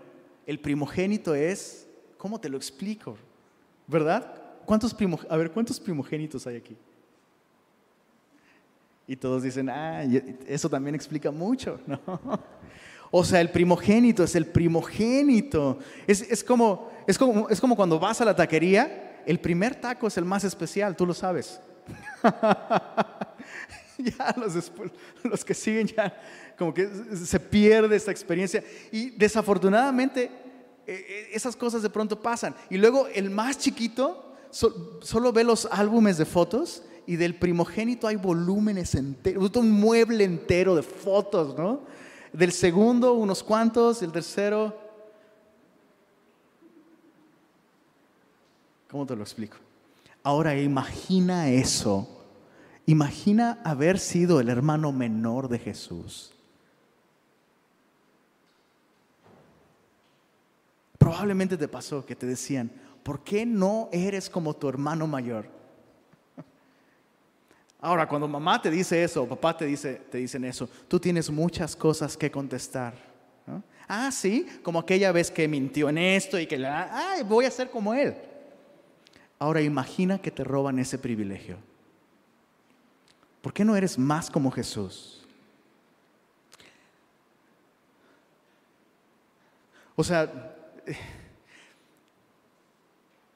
el 0.47 0.61
primogénito 0.61 1.35
es, 1.35 1.87
¿cómo 2.17 2.41
te 2.41 2.49
lo 2.49 2.57
explico? 2.57 3.17
¿Verdad? 3.87 4.43
¿Cuántos 4.65 4.97
a 5.29 5.37
ver, 5.37 5.51
¿cuántos 5.51 5.79
primogénitos 5.79 6.47
hay 6.47 6.57
aquí? 6.57 6.77
Y 9.09 9.17
todos 9.17 9.43
dicen, 9.43 9.69
ah, 9.69 10.03
eso 10.47 10.69
también 10.69 10.95
explica 10.95 11.31
mucho, 11.31 11.81
¿no? 11.87 12.01
O 13.11 13.25
sea, 13.25 13.41
el 13.41 13.51
primogénito 13.51 14.25
es 14.25 14.35
el 14.35 14.47
primogénito. 14.47 15.79
Es, 16.07 16.43
como, 16.43 16.91
es, 17.07 17.17
como, 17.17 17.49
es 17.49 17.61
como 17.61 17.77
cuando 17.77 18.01
vas 18.01 18.21
a 18.21 18.25
la 18.25 18.35
taquería, 18.35 19.23
el 19.27 19.39
primer 19.39 19.77
taco 19.77 20.09
es 20.09 20.17
el 20.17 20.25
más 20.25 20.45
especial, 20.45 20.97
tú 20.97 21.07
lo 21.07 21.15
sabes. 21.15 21.61
ya 24.19 24.35
los, 24.37 24.73
los 25.23 25.45
que 25.45 25.55
siguen 25.55 25.87
ya 25.87 26.15
como 26.59 26.73
que 26.73 26.89
se 27.25 27.41
pierde 27.41 27.97
esta 27.97 28.11
experiencia. 28.11 28.63
Y 28.91 29.11
desafortunadamente 29.11 30.31
e, 30.87 30.93
e, 30.93 31.37
esas 31.37 31.57
cosas 31.57 31.83
de 31.83 31.91
pronto 31.91 32.21
pasan. 32.21 32.55
Y 32.71 32.77
luego 32.77 33.09
el 33.09 33.31
más 33.31 33.59
chiquito 33.59 34.35
solo 34.51 35.33
ve 35.33 35.45
los 35.45 35.67
álbumes 35.71 36.17
de 36.17 36.25
fotos 36.25 36.83
y 37.07 37.17
del 37.17 37.35
primogénito 37.35 38.07
hay 38.07 38.17
volúmenes 38.17 38.95
enteros, 38.95 39.55
un 39.57 39.71
mueble 39.71 40.25
entero 40.25 40.75
de 40.75 40.83
fotos, 40.83 41.57
¿no? 41.57 41.83
Del 42.33 42.53
segundo 42.53 43.15
unos 43.15 43.43
cuantos, 43.43 44.03
el 44.03 44.13
tercero... 44.13 44.85
¿Cómo 48.91 49.05
te 49.05 49.17
lo 49.17 49.23
explico? 49.23 49.57
Ahora 50.23 50.59
imagina 50.59 51.49
eso. 51.51 52.16
Imagina 52.87 53.61
haber 53.65 53.99
sido 53.99 54.39
el 54.39 54.49
hermano 54.49 54.93
menor 54.93 55.49
de 55.49 55.59
Jesús. 55.59 56.33
Probablemente 60.97 61.57
te 61.57 61.67
pasó 61.67 62.07
que 62.07 62.15
te 62.15 62.27
decían, 62.27 62.71
¿por 63.03 63.25
qué 63.25 63.45
no 63.45 63.89
eres 63.93 64.31
como 64.31 64.55
tu 64.55 64.69
hermano 64.69 65.07
mayor? 65.09 65.47
Ahora, 67.81 68.09
cuando 68.09 68.27
mamá 68.27 68.63
te 68.63 68.71
dice 68.71 69.03
eso 69.03 69.25
o 69.25 69.29
papá 69.29 69.57
te, 69.57 69.67
dice, 69.67 70.03
te 70.11 70.19
dicen 70.19 70.45
eso, 70.45 70.69
tú 70.89 70.99
tienes 70.99 71.29
muchas 71.29 71.77
cosas 71.77 72.17
que 72.17 72.31
contestar. 72.31 72.95
Ah, 73.89 74.11
sí, 74.11 74.47
como 74.63 74.79
aquella 74.79 75.13
vez 75.13 75.31
que 75.31 75.47
mintió 75.47 75.89
en 75.89 75.99
esto 75.99 76.39
y 76.39 76.47
que, 76.47 76.65
ay, 76.65 77.23
voy 77.23 77.45
a 77.45 77.51
ser 77.51 77.71
como 77.71 77.95
él. 77.95 78.17
Ahora 79.39 79.61
imagina 79.61 80.19
que 80.19 80.31
te 80.31 80.43
roban 80.43 80.79
ese 80.79 80.99
privilegio. 80.99 81.57
¿Por 83.47 83.53
qué 83.53 83.65
no 83.65 83.77
eres 83.77 83.97
más 83.97 84.29
como 84.29 84.51
Jesús? 84.51 85.23
O 89.95 90.03
sea, 90.03 90.53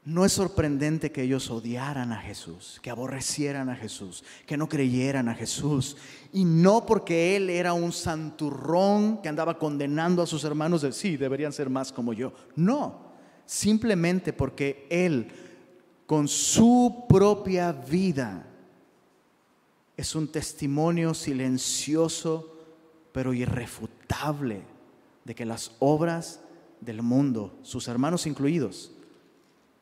no 0.04 0.24
es 0.24 0.32
sorprendente 0.32 1.12
que 1.12 1.22
ellos 1.22 1.48
odiaran 1.48 2.10
a 2.10 2.16
Jesús, 2.16 2.80
que 2.82 2.90
aborrecieran 2.90 3.68
a 3.68 3.76
Jesús, 3.76 4.24
que 4.48 4.56
no 4.56 4.68
creyeran 4.68 5.28
a 5.28 5.34
Jesús. 5.36 5.96
Y 6.32 6.44
no 6.44 6.86
porque 6.86 7.36
Él 7.36 7.48
era 7.48 7.72
un 7.72 7.92
santurrón 7.92 9.22
que 9.22 9.28
andaba 9.28 9.60
condenando 9.60 10.22
a 10.22 10.26
sus 10.26 10.42
hermanos 10.42 10.82
de, 10.82 10.92
sí, 10.92 11.16
deberían 11.16 11.52
ser 11.52 11.70
más 11.70 11.92
como 11.92 12.12
yo. 12.14 12.32
No, 12.56 13.12
simplemente 13.46 14.32
porque 14.32 14.88
Él, 14.90 15.28
con 16.04 16.26
su 16.26 17.04
propia 17.08 17.70
vida, 17.70 18.48
es 20.00 20.14
un 20.14 20.28
testimonio 20.28 21.12
silencioso, 21.12 22.56
pero 23.12 23.34
irrefutable, 23.34 24.62
de 25.24 25.34
que 25.34 25.44
las 25.44 25.72
obras 25.78 26.40
del 26.80 27.02
mundo, 27.02 27.58
sus 27.62 27.86
hermanos 27.86 28.26
incluidos, 28.26 28.92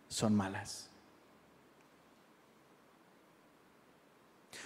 son 0.08 0.34
malas. 0.34 0.90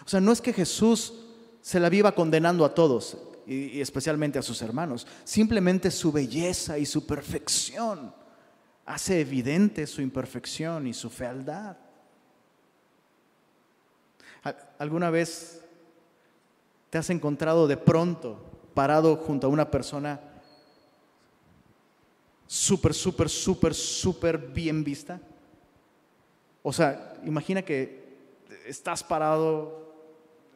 O 0.06 0.08
sea, 0.08 0.20
no 0.20 0.32
es 0.32 0.40
que 0.40 0.54
Jesús 0.54 1.12
se 1.60 1.78
la 1.78 1.90
viva 1.90 2.14
condenando 2.14 2.64
a 2.64 2.74
todos, 2.74 3.18
y, 3.46 3.78
especialmente 3.80 4.38
a 4.38 4.42
sus 4.42 4.62
hermanos. 4.62 5.06
Simplemente 5.22 5.90
su 5.90 6.12
belleza 6.12 6.78
y 6.78 6.86
su 6.86 7.06
perfección 7.06 8.14
hace 8.86 9.20
evidente 9.20 9.86
su 9.86 10.00
imperfección 10.00 10.86
y 10.86 10.94
su 10.94 11.10
fealdad. 11.10 11.76
¿Alguna 14.78 15.10
vez 15.10 15.62
te 16.90 16.98
has 16.98 17.10
encontrado 17.10 17.68
de 17.68 17.76
pronto 17.76 18.38
parado 18.74 19.16
junto 19.16 19.46
a 19.46 19.50
una 19.50 19.70
persona 19.70 20.20
súper, 22.46 22.92
súper, 22.92 23.28
súper, 23.28 23.74
súper 23.74 24.38
bien 24.38 24.82
vista? 24.82 25.20
O 26.62 26.72
sea, 26.72 27.14
imagina 27.24 27.62
que 27.62 28.02
estás 28.66 29.02
parado 29.02 29.94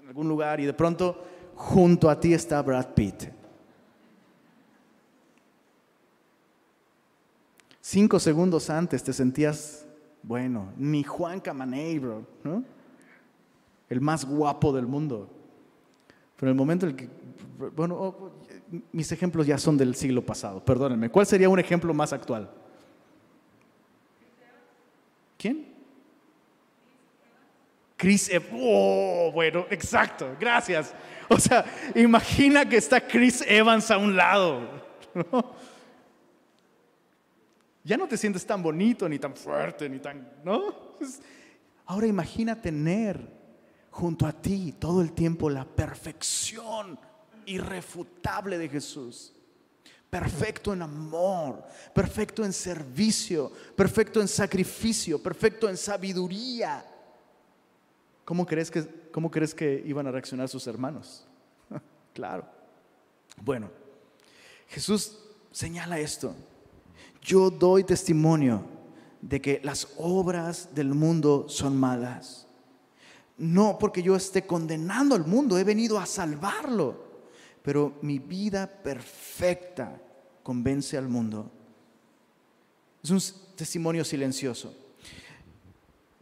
en 0.03 0.09
algún 0.09 0.29
lugar 0.29 0.61
y 0.61 0.67
de 0.67 0.73
pronto 0.73 1.25
junto 1.55 2.11
a 2.11 2.19
ti 2.19 2.35
está 2.35 2.61
Brad 2.63 2.89
Pitt. 2.95 3.25
Cinco 7.81 8.19
segundos 8.19 8.69
antes 8.69 9.03
te 9.05 9.13
sentías, 9.13 9.87
bueno, 10.23 10.73
ni 10.77 11.05
Juan 11.05 11.41
Camaney, 11.41 12.01
¿no? 12.43 12.76
El 13.89 14.01
más 14.01 14.25
guapo 14.25 14.73
del 14.73 14.87
mundo. 14.87 15.31
Pero 16.37 16.51
en 16.51 16.55
el 16.55 16.59
momento 16.59 16.87
en 16.87 16.93
el 16.93 16.97
que, 16.97 17.09
bueno, 17.75 17.97
oh, 17.97 18.33
mis 18.93 19.11
ejemplos 19.13 19.47
ya 19.47 19.59
son 19.59 19.77
del 19.77 19.95
siglo 19.95 20.25
pasado, 20.25 20.65
perdónenme. 20.65 21.09
¿Cuál 21.09 21.27
sería 21.27 21.49
un 21.49 21.59
ejemplo 21.59 21.95
más 21.95 22.13
actual? 22.13 22.51
¿Quién? 25.39 25.75
Chris 27.97 28.29
Evans. 28.29 28.53
Oh, 28.55 29.31
bueno, 29.33 29.67
exacto, 29.71 30.37
gracias. 30.39 30.95
O 31.29 31.39
sea, 31.39 31.65
imagina 31.95 32.69
que 32.69 32.77
está 32.77 33.01
Chris 33.01 33.43
Evans 33.47 33.91
a 33.91 33.99
un 33.99 34.15
lado. 34.15 34.69
Ya 37.83 37.97
no 37.97 38.07
te 38.07 38.17
sientes 38.17 38.45
tan 38.45 38.63
bonito, 38.63 39.09
ni 39.09 39.19
tan 39.19 39.35
fuerte, 39.35 39.89
ni 39.89 39.99
tan. 39.99 40.29
¿No? 40.45 40.75
Ahora 41.87 42.07
imagina 42.07 42.61
tener 42.61 43.21
junto 43.97 44.27
a 44.27 44.33
ti 44.33 44.75
todo 44.79 45.01
el 45.01 45.13
tiempo 45.13 45.51
la 45.51 45.65
perfección 45.65 46.99
irrefutable 47.47 48.59
de 48.59 48.69
Jesús. 48.69 49.33
Perfecto 50.11 50.73
en 50.73 50.83
amor, 50.83 51.65
perfecto 51.95 52.45
en 52.45 52.53
servicio, 52.53 53.51
perfecto 53.75 54.21
en 54.21 54.29
sacrificio, 54.29 55.23
perfecto 55.23 55.69
en 55.69 55.77
sabiduría 55.77 56.85
¿cómo 58.27 58.45
crees 58.45 58.71
que, 58.71 58.87
cómo 59.11 59.31
crees 59.31 59.55
que 59.55 59.83
iban 59.87 60.07
a 60.07 60.11
reaccionar 60.11 60.51
sus 60.51 60.67
hermanos? 60.67 61.25
claro. 62.13 62.45
Bueno, 63.41 63.71
Jesús 64.69 65.17
señala 65.53 65.99
esto. 65.99 66.35
Yo 67.23 67.49
doy 67.49 67.85
testimonio 67.85 68.63
de 69.23 69.41
que 69.41 69.61
las 69.63 69.89
obras 69.97 70.75
del 70.75 70.93
mundo 70.93 71.47
son 71.49 71.77
malas. 71.79 72.46
No 73.39 73.79
porque 73.79 74.03
yo 74.03 74.17
esté 74.17 74.47
condenando 74.47 75.15
al 75.15 75.27
mundo, 75.27 75.59
he 75.59 75.65
venido 75.65 75.99
a 75.99 76.07
salvarlo. 76.07 77.05
Pero 77.63 77.99
mi 78.03 78.19
vida 78.19 78.67
perfecta 78.67 80.01
convence 80.43 80.97
al 80.97 81.09
mundo. 81.09 81.51
Es 83.03 83.11
un 83.11 83.21
testimonio 83.57 84.05
silencioso. 84.05 84.75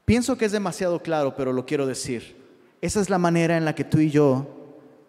Pienso 0.04 0.36
que 0.36 0.44
es 0.44 0.52
demasiado 0.52 1.02
claro, 1.02 1.34
pero 1.34 1.52
lo 1.52 1.64
quiero 1.64 1.86
decir. 1.86 2.36
Esa 2.80 3.00
es 3.00 3.08
la 3.08 3.18
manera 3.18 3.56
en 3.56 3.64
la 3.64 3.74
que 3.74 3.84
tú 3.84 3.98
y 3.98 4.10
yo 4.10 4.46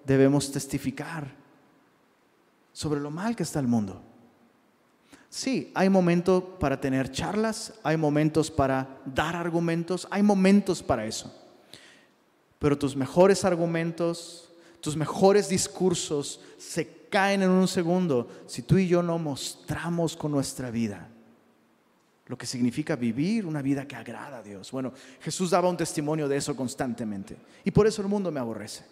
debemos 0.06 0.52
testificar 0.52 1.34
sobre 2.72 3.00
lo 3.00 3.10
mal 3.10 3.36
que 3.36 3.44
está 3.44 3.60
el 3.60 3.68
mundo. 3.68 4.02
Sí, 5.30 5.72
hay 5.76 5.90
momentos 5.90 6.44
para 6.60 6.80
tener 6.80 7.12
charlas, 7.12 7.74
hay 7.84 7.98
momentos 7.98 8.50
para 8.50 9.02
dar 9.06 9.36
argumentos, 9.36 10.08
hay 10.10 10.24
momentos 10.24 10.82
para 10.82 11.06
eso. 11.06 11.45
Pero 12.60 12.78
tus 12.78 12.96
mejores 12.96 13.46
argumentos, 13.46 14.50
tus 14.82 14.96
mejores 14.96 15.50
discursos 15.50 16.40
se 16.58 17.08
caen 17.10 17.44
en 17.44 17.50
un 17.50 17.68
segundo 17.68 18.30
si 18.48 18.62
tú 18.62 18.78
y 18.78 18.88
yo 18.88 19.04
no 19.04 19.18
mostramos 19.18 20.16
con 20.16 20.32
nuestra 20.32 20.72
vida 20.72 21.10
lo 22.28 22.38
que 22.38 22.48
significa 22.48 22.96
vivir 22.96 23.46
una 23.46 23.62
vida 23.62 23.88
que 23.88 23.96
agrada 23.96 24.40
a 24.40 24.44
Dios. 24.44 24.72
Bueno, 24.72 24.94
Jesús 25.22 25.52
daba 25.52 25.70
un 25.70 25.78
testimonio 25.78 26.28
de 26.28 26.38
eso 26.38 26.56
constantemente 26.56 27.38
y 27.64 27.72
por 27.72 27.86
eso 27.86 28.02
el 28.02 28.08
mundo 28.08 28.32
me 28.32 28.40
aborrece. 28.40 28.84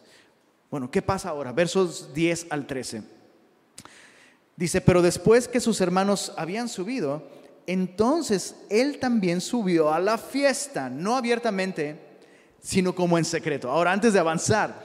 Bueno, 0.70 0.90
¿qué 0.90 1.02
pasa 1.02 1.30
ahora? 1.30 1.52
Versos 1.52 2.14
10 2.14 2.48
al 2.50 2.68
13. 2.68 3.04
Dice, 4.56 4.82
pero 4.82 5.02
después 5.02 5.48
que 5.48 5.60
sus 5.60 5.82
hermanos 5.82 6.32
habían 6.38 6.70
subido, 6.70 7.28
entonces 7.66 8.56
él 8.70 9.00
también 9.00 9.42
subió 9.42 9.92
a 9.92 10.00
la 10.00 10.18
fiesta, 10.20 10.90
no 10.90 11.16
abiertamente, 11.16 12.00
sino 12.64 12.96
como 12.96 13.18
en 13.18 13.26
secreto. 13.26 13.70
Ahora, 13.70 13.92
antes 13.92 14.14
de 14.14 14.20
avanzar, 14.20 14.82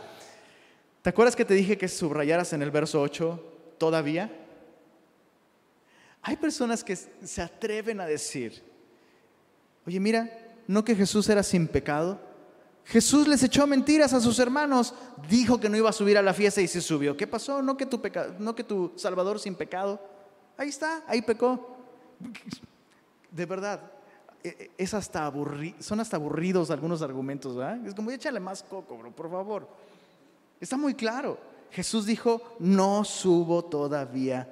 ¿te 1.01 1.09
acuerdas 1.09 1.37
que 1.37 1.45
te 1.45 1.55
dije 1.55 1.79
que 1.79 1.89
subrayaras 1.89 2.53
en 2.53 2.61
el 2.61 2.73
verso 2.73 3.01
8 3.01 3.77
todavía? 3.79 4.31
Hay 6.21 6.37
personas 6.37 6.83
que 6.83 6.97
se 6.97 7.41
atreven 7.41 8.01
a 8.01 8.07
decir, 8.07 8.63
oye, 9.87 10.01
mira, 10.01 10.29
¿no 10.67 10.85
que 10.85 10.97
Jesús 10.97 11.29
era 11.29 11.43
sin 11.45 11.69
pecado? 11.69 12.21
Jesús 12.85 13.29
les 13.29 13.43
echó 13.43 13.67
mentiras 13.67 14.13
a 14.13 14.21
sus 14.21 14.39
hermanos, 14.39 14.93
dijo 15.29 15.61
que 15.61 15.69
no 15.69 15.77
iba 15.77 15.91
a 15.91 15.93
subir 15.93 16.19
a 16.19 16.23
la 16.23 16.35
fiesta 16.35 16.61
y 16.61 16.67
se 16.67 16.81
subió. 16.81 17.17
¿Qué 17.17 17.27
pasó? 17.27 17.63
No 17.63 17.77
que 17.77 17.87
tu, 17.87 18.03
no 18.41 18.55
que 18.55 18.65
tu 18.65 18.93
Salvador 18.97 19.39
sin 19.39 19.55
pecado. 19.55 20.01
Ahí 20.57 20.71
está, 20.71 21.05
ahí 21.07 21.23
pecó. 21.23 21.77
De 23.31 23.47
verdad, 23.47 23.93
es 24.77 24.95
hasta 24.95 25.33
son 25.81 26.01
hasta 26.01 26.17
aburridos 26.17 26.71
algunos 26.71 27.03
argumentos. 27.03 27.57
¿verdad? 27.57 27.87
Es 27.87 27.95
como, 27.95 28.11
échale 28.11 28.41
más 28.41 28.63
coco, 28.63 28.97
bro, 28.97 29.11
por 29.11 29.31
favor. 29.31 29.69
Está 30.61 30.77
muy 30.77 30.95
claro. 30.95 31.39
Jesús 31.71 32.07
dijo, 32.07 32.57
no 32.59 33.05
subo 33.05 33.65
todavía 33.65 34.49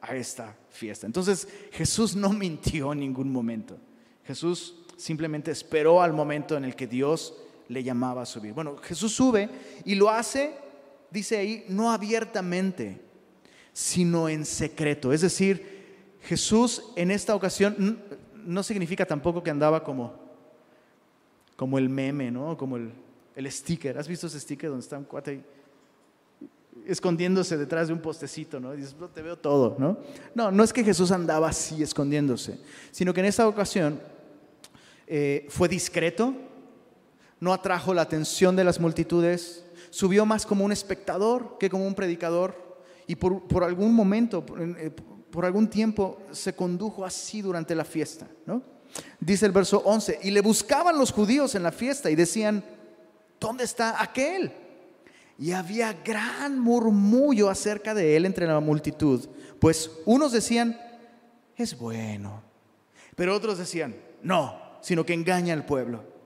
a 0.00 0.14
esta 0.14 0.56
fiesta. 0.70 1.06
Entonces, 1.06 1.48
Jesús 1.72 2.14
no 2.14 2.30
mintió 2.30 2.92
en 2.92 3.00
ningún 3.00 3.32
momento. 3.32 3.78
Jesús 4.24 4.74
simplemente 4.96 5.50
esperó 5.50 6.02
al 6.02 6.12
momento 6.12 6.56
en 6.56 6.64
el 6.64 6.76
que 6.76 6.86
Dios 6.86 7.34
le 7.68 7.82
llamaba 7.82 8.22
a 8.22 8.26
subir. 8.26 8.52
Bueno, 8.52 8.76
Jesús 8.78 9.12
sube 9.12 9.48
y 9.84 9.94
lo 9.94 10.10
hace, 10.10 10.54
dice 11.10 11.36
ahí, 11.36 11.64
no 11.68 11.90
abiertamente, 11.90 13.00
sino 13.72 14.28
en 14.28 14.44
secreto. 14.44 15.12
Es 15.12 15.20
decir, 15.20 15.78
Jesús 16.22 16.82
en 16.96 17.10
esta 17.10 17.34
ocasión 17.34 18.02
no 18.44 18.62
significa 18.62 19.04
tampoco 19.04 19.42
que 19.42 19.50
andaba 19.50 19.82
como, 19.82 20.14
como 21.56 21.78
el 21.78 21.88
meme, 21.88 22.30
¿no? 22.30 22.56
Como 22.56 22.76
el, 22.76 22.92
el 23.34 23.50
sticker. 23.50 23.98
¿Has 23.98 24.08
visto 24.08 24.26
ese 24.26 24.40
sticker 24.40 24.70
donde 24.70 24.82
está 24.82 24.98
un 24.98 25.04
cuate 25.04 25.42
escondiéndose 26.86 27.56
detrás 27.56 27.88
de 27.88 27.94
un 27.94 28.00
postecito, 28.00 28.60
¿no? 28.60 28.74
Y 28.74 28.78
dices, 28.78 28.96
te 29.14 29.22
veo 29.22 29.36
todo, 29.36 29.76
¿no? 29.78 29.98
No, 30.34 30.50
no 30.50 30.64
es 30.64 30.72
que 30.72 30.84
Jesús 30.84 31.10
andaba 31.10 31.48
así 31.48 31.82
escondiéndose, 31.82 32.58
sino 32.90 33.12
que 33.12 33.20
en 33.20 33.26
esta 33.26 33.46
ocasión 33.46 34.00
eh, 35.06 35.46
fue 35.48 35.68
discreto, 35.68 36.34
no 37.40 37.52
atrajo 37.52 37.94
la 37.94 38.02
atención 38.02 38.56
de 38.56 38.64
las 38.64 38.80
multitudes, 38.80 39.64
subió 39.90 40.26
más 40.26 40.44
como 40.44 40.64
un 40.64 40.72
espectador 40.72 41.56
que 41.58 41.70
como 41.70 41.86
un 41.86 41.94
predicador 41.94 42.68
y 43.06 43.16
por, 43.16 43.64
algún 43.64 43.94
momento, 43.94 44.44
eh, 44.58 44.90
por, 45.30 45.44
algún 45.44 45.68
tiempo 45.68 46.20
se 46.32 46.54
condujo 46.54 47.04
así 47.04 47.42
durante 47.42 47.74
la 47.74 47.84
fiesta. 47.84 48.26
¿no? 48.46 48.62
Dice 49.20 49.46
el 49.46 49.52
verso 49.52 49.82
11, 49.84 50.20
y 50.22 50.30
le 50.30 50.40
buscaban 50.40 50.98
los 50.98 51.12
judíos 51.12 51.54
en 51.54 51.62
la 51.62 51.72
fiesta 51.72 52.10
y 52.10 52.14
decían, 52.14 52.64
¿dónde 53.40 53.64
está 53.64 54.02
aquel? 54.02 54.52
Y 55.38 55.52
había 55.52 55.92
gran 55.92 56.58
murmullo 56.58 57.48
acerca 57.48 57.94
de 57.94 58.16
él 58.16 58.26
entre 58.26 58.46
la 58.46 58.60
multitud, 58.60 59.28
pues 59.60 59.90
unos 60.04 60.32
decían, 60.32 60.80
es 61.56 61.78
bueno, 61.78 62.42
pero 63.14 63.34
otros 63.34 63.58
decían, 63.58 63.94
no, 64.22 64.60
sino 64.80 65.04
que 65.04 65.14
engaña 65.14 65.54
al 65.54 65.64
pueblo 65.64 66.18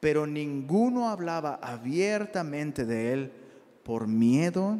pero 0.00 0.26
ninguno 0.26 1.08
hablaba 1.08 1.58
abiertamente 1.62 2.84
de 2.84 3.12
él 3.12 3.32
por 3.82 4.06
miedo 4.06 4.78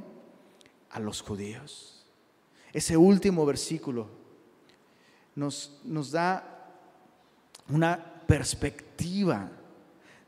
a 0.90 1.00
los 1.00 1.22
judíos. 1.22 1.95
Ese 2.76 2.94
último 2.94 3.46
versículo 3.46 4.06
nos, 5.34 5.80
nos 5.82 6.10
da 6.10 6.44
una 7.70 7.98
perspectiva 8.26 9.50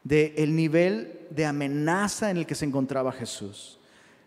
del 0.03 0.32
el 0.34 0.57
nivel 0.57 1.26
de 1.28 1.44
amenaza 1.44 2.30
en 2.30 2.38
el 2.38 2.46
que 2.46 2.55
se 2.55 2.64
encontraba 2.64 3.12
Jesús. 3.12 3.78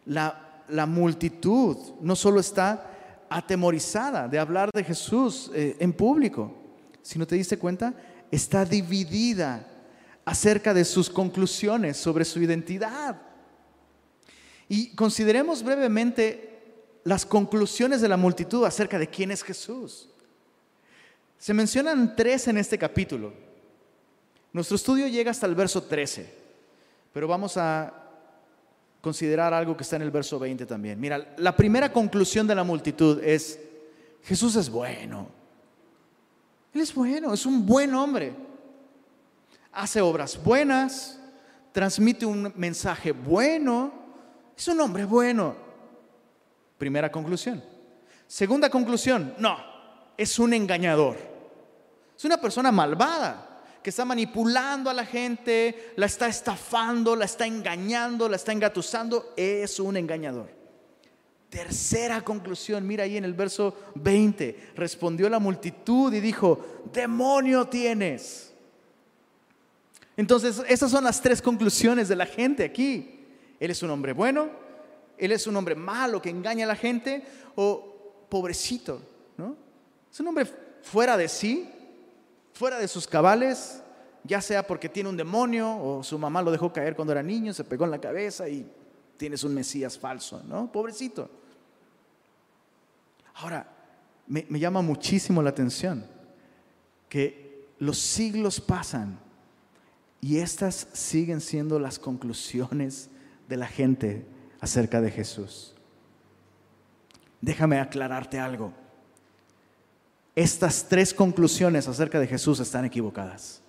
La, 0.06 0.62
la 0.70 0.86
multitud 0.86 1.76
no 2.00 2.16
solo 2.16 2.40
está 2.40 3.26
atemorizada 3.28 4.28
de 4.28 4.38
hablar 4.38 4.70
de 4.72 4.84
Jesús 4.84 5.50
eh, 5.56 5.78
en 5.80 5.92
público, 5.92 6.54
sino 7.02 7.26
te 7.26 7.34
diste 7.34 7.58
cuenta, 7.58 7.96
está 8.30 8.66
dividida 8.66 9.68
acerca 10.26 10.76
de 10.76 10.86
sus 10.86 11.10
conclusiones 11.10 11.98
sobre 11.98 12.26
su 12.26 12.40
identidad. 12.40 13.20
Y 14.70 14.94
consideremos 14.94 15.64
brevemente 15.64 16.51
las 17.04 17.26
conclusiones 17.26 18.02
de 18.02 18.08
la 18.08 18.18
multitud 18.18 18.66
acerca 18.66 19.00
de 19.00 19.08
quién 19.08 19.32
es 19.32 19.44
Jesús. 19.44 20.10
Se 21.38 21.54
mencionan 21.54 22.16
tres 22.16 22.48
en 22.48 22.58
este 22.58 22.78
capítulo. 22.78 23.34
Nuestro 24.54 24.76
estudio 24.76 25.08
llega 25.08 25.32
hasta 25.32 25.46
el 25.48 25.56
verso 25.56 25.84
13, 25.84 26.34
pero 27.14 27.28
vamos 27.28 27.58
a 27.58 27.94
considerar 29.02 29.54
algo 29.54 29.76
que 29.76 29.84
está 29.84 29.96
en 29.96 30.04
el 30.04 30.12
verso 30.12 30.38
20 30.38 30.66
también. 30.66 31.00
Mira, 31.00 31.34
la 31.38 31.56
primera 31.56 31.92
conclusión 31.92 32.46
de 32.46 32.54
la 32.54 32.64
multitud 32.64 33.24
es, 33.24 33.60
Jesús 34.24 34.56
es 34.56 34.70
bueno. 34.70 35.28
Él 36.74 36.82
es 36.82 36.94
bueno, 36.94 37.34
es 37.34 37.46
un 37.46 37.66
buen 37.66 37.94
hombre 37.96 38.34
hace 39.72 40.02
obras 40.02 40.42
buenas, 40.44 41.20
transmite 41.72 42.26
un 42.26 42.52
mensaje 42.56 43.12
bueno, 43.12 43.92
es 44.56 44.68
un 44.68 44.80
hombre 44.82 45.06
bueno. 45.06 45.71
Primera 46.82 47.12
conclusión. 47.12 47.64
Segunda 48.26 48.68
conclusión, 48.68 49.36
no, 49.38 49.56
es 50.18 50.40
un 50.40 50.52
engañador. 50.52 51.16
Es 52.18 52.26
una 52.26 52.42
persona 52.42 52.72
malvada 52.72 53.62
que 53.84 53.92
está 53.92 54.04
manipulando 54.04 54.90
a 54.90 54.94
la 54.96 55.06
gente, 55.06 55.94
la 55.96 56.08
está 56.08 56.28
estafando, 56.28 57.16
la 57.16 57.26
está 57.26 57.46
engañando, 57.46 58.28
la 58.28 58.36
está 58.36 58.52
engatusando, 58.52 59.32
es 59.38 59.80
un 59.80 59.96
engañador. 59.96 60.50
Tercera 61.52 62.22
conclusión, 62.22 62.88
mira 62.88 63.04
ahí 63.04 63.16
en 63.16 63.26
el 63.26 63.36
verso 63.36 63.78
20, 63.94 64.72
respondió 64.76 65.30
la 65.30 65.38
multitud 65.38 66.12
y 66.12 66.20
dijo, 66.20 66.82
demonio 66.92 67.68
tienes. 67.68 68.56
Entonces, 70.18 70.64
esas 70.68 70.90
son 70.90 71.04
las 71.04 71.22
tres 71.22 71.44
conclusiones 71.44 72.08
de 72.08 72.16
la 72.16 72.26
gente 72.26 72.64
aquí. 72.64 73.20
Él 73.60 73.70
es 73.70 73.84
un 73.84 73.92
hombre 73.92 74.14
bueno, 74.14 74.61
él 75.22 75.32
es 75.32 75.46
un 75.46 75.56
hombre 75.56 75.76
malo 75.76 76.20
que 76.20 76.32
engaña 76.32 76.66
a 76.66 76.68
la 76.68 76.76
gente 76.76 77.24
o 77.56 78.26
pobrecito, 78.28 79.00
¿no? 79.38 79.56
Es 80.12 80.20
un 80.20 80.28
hombre 80.28 80.48
fuera 80.82 81.16
de 81.16 81.30
sí, 81.30 81.70
fuera 82.54 82.80
de 82.80 82.88
sus 82.88 83.06
cabales, 83.06 83.84
ya 84.24 84.42
sea 84.42 84.66
porque 84.66 84.90
tiene 84.90 85.10
un 85.10 85.16
demonio 85.16 85.78
o 85.78 86.04
su 86.04 86.18
mamá 86.18 86.42
lo 86.42 86.52
dejó 86.52 86.74
caer 86.74 86.96
cuando 86.96 87.12
era 87.12 87.22
niño, 87.22 87.54
se 87.54 87.64
pegó 87.64 87.86
en 87.86 87.92
la 87.92 88.02
cabeza 88.02 88.50
y 88.50 88.68
tienes 89.16 89.44
un 89.44 89.54
Mesías 89.54 89.96
falso, 89.96 90.42
¿no? 90.48 90.72
Pobrecito. 90.72 91.30
Ahora, 93.36 93.68
me, 94.26 94.48
me 94.50 94.60
llama 94.60 94.82
muchísimo 94.82 95.44
la 95.44 95.52
atención 95.52 96.04
que 97.10 97.68
los 97.78 98.00
siglos 98.00 98.60
pasan 98.60 99.20
y 100.20 100.38
estas 100.38 100.88
siguen 100.94 101.42
siendo 101.42 101.78
las 101.78 102.00
conclusiones 102.00 103.12
de 103.48 103.58
la 103.58 103.68
gente 103.68 104.26
acerca 104.62 105.02
de 105.02 105.12
Jesús. 105.12 105.74
Déjame 107.42 107.80
aclararte 107.80 108.40
algo. 108.40 108.72
Estas 110.36 110.88
tres 110.88 111.14
conclusiones 111.14 111.88
acerca 111.88 112.20
de 112.20 112.28
Jesús 112.28 112.60
están 112.60 112.86
equivocadas. 112.86 113.62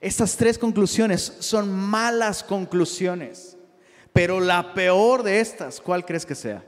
Estas 0.00 0.36
tres 0.36 0.58
conclusiones 0.58 1.36
son 1.38 1.72
malas 1.72 2.42
conclusiones. 2.42 3.56
Pero 4.12 4.40
la 4.40 4.74
peor 4.74 5.22
de 5.22 5.40
estas, 5.40 5.80
¿cuál 5.80 6.04
crees 6.04 6.26
que 6.26 6.34
sea? 6.34 6.64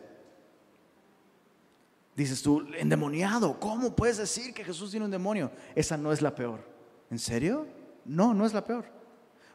Dices 2.15 2.43
tú, 2.43 2.67
endemoniado, 2.77 3.59
¿cómo 3.61 3.95
puedes 3.95 4.17
decir 4.17 4.53
que 4.55 4.65
Jesús 4.65 4.91
tiene 4.91 5.05
un 5.05 5.11
demonio? 5.11 5.51
Esa 5.75 5.97
no 5.97 6.13
es 6.13 6.23
la 6.23 6.35
peor. 6.35 6.61
¿En 7.11 7.19
serio? 7.19 7.67
No, 8.05 8.35
no 8.35 8.45
es 8.45 8.53
la 8.53 8.65
peor. 8.65 8.87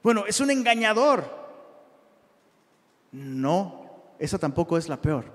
Bueno, 0.01 0.25
es 0.27 0.39
un 0.39 0.49
engañador. 0.49 1.42
No, 3.13 4.15
esa 4.19 4.37
tampoco 4.37 4.77
es 4.77 4.89
la 4.89 5.01
peor. 5.01 5.31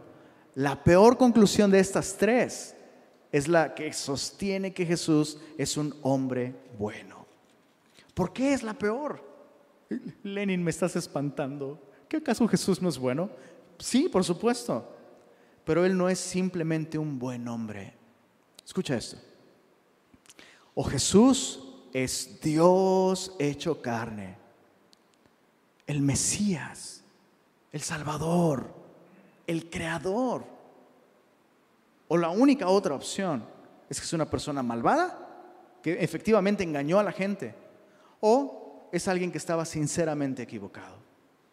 La 0.55 0.83
peor 0.83 1.17
conclusión 1.17 1.71
de 1.71 1.79
estas 1.79 2.17
tres 2.17 2.75
es 3.31 3.49
la 3.49 3.75
que 3.75 3.93
sostiene 3.93 4.75
que 4.75 4.85
Jesús 4.85 5.39
es 5.57 5.77
un 5.77 5.95
hombre 6.03 6.55
bueno. 6.79 7.27
¿Por 8.15 8.33
qué 8.33 8.53
es 8.53 8.63
la 8.63 8.75
peor? 8.75 9.25
Lenin, 10.25 10.63
me 10.63 10.71
estás 10.71 10.97
espantando. 10.97 11.81
¿Qué 12.09 12.17
acaso 12.17 12.49
Jesús 12.49 12.83
no 12.83 12.89
es 12.89 12.99
bueno? 12.99 13.31
Sí, 13.79 14.09
por 14.09 14.25
supuesto. 14.25 14.93
Pero 15.65 15.85
Él 15.85 15.97
no 15.97 16.09
es 16.09 16.19
simplemente 16.19 16.99
un 16.99 17.19
buen 17.19 17.47
hombre. 17.47 17.95
Escucha 18.65 18.97
esto. 18.97 19.19
O 20.75 20.83
Jesús 20.83 21.61
es 21.93 22.41
Dios 22.41 23.35
hecho 23.39 23.81
carne, 23.81 24.37
el 25.87 26.01
Mesías, 26.01 26.98
el 27.73 27.81
Salvador, 27.81 28.73
el 29.47 29.69
Creador. 29.71 30.45
O 32.09 32.17
la 32.17 32.31
única 32.31 32.69
otra 32.69 32.95
opción 32.95 33.45
es 33.89 33.99
que 33.99 34.07
es 34.07 34.13
una 34.13 34.29
persona 34.29 34.63
malvada, 34.63 35.27
que 35.83 36.03
efectivamente 36.03 36.65
engañó 36.65 36.99
a 36.99 37.03
la 37.03 37.13
gente, 37.13 37.55
o 38.21 38.89
es 38.93 39.07
alguien 39.09 39.31
que 39.31 39.39
estaba 39.39 39.65
sinceramente 39.65 40.43
equivocado. 40.43 40.97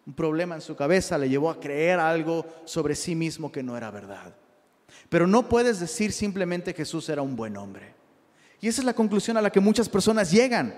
Un 0.06 0.14
problema 0.14 0.56
en 0.56 0.62
su 0.62 0.76
cabeza 0.76 1.18
le 1.18 1.30
llevó 1.30 1.50
a 1.50 1.60
creer 1.60 2.00
algo 2.00 2.46
sobre 2.66 2.96
sí 2.96 3.16
mismo 3.16 3.52
que 3.52 3.64
no 3.64 3.76
era 3.76 3.92
verdad. 3.92 4.36
Pero 5.10 5.28
no 5.28 5.50
puedes 5.50 5.80
decir 5.80 6.12
simplemente 6.12 6.74
Jesús 6.74 7.10
era 7.10 7.22
un 7.22 7.36
buen 7.36 7.58
hombre. 7.58 7.94
Y 8.62 8.68
esa 8.68 8.82
es 8.82 8.86
la 8.86 8.94
conclusión 8.94 9.38
a 9.38 9.42
la 9.42 9.52
que 9.52 9.60
muchas 9.60 9.90
personas 9.90 10.32
llegan. 10.32 10.76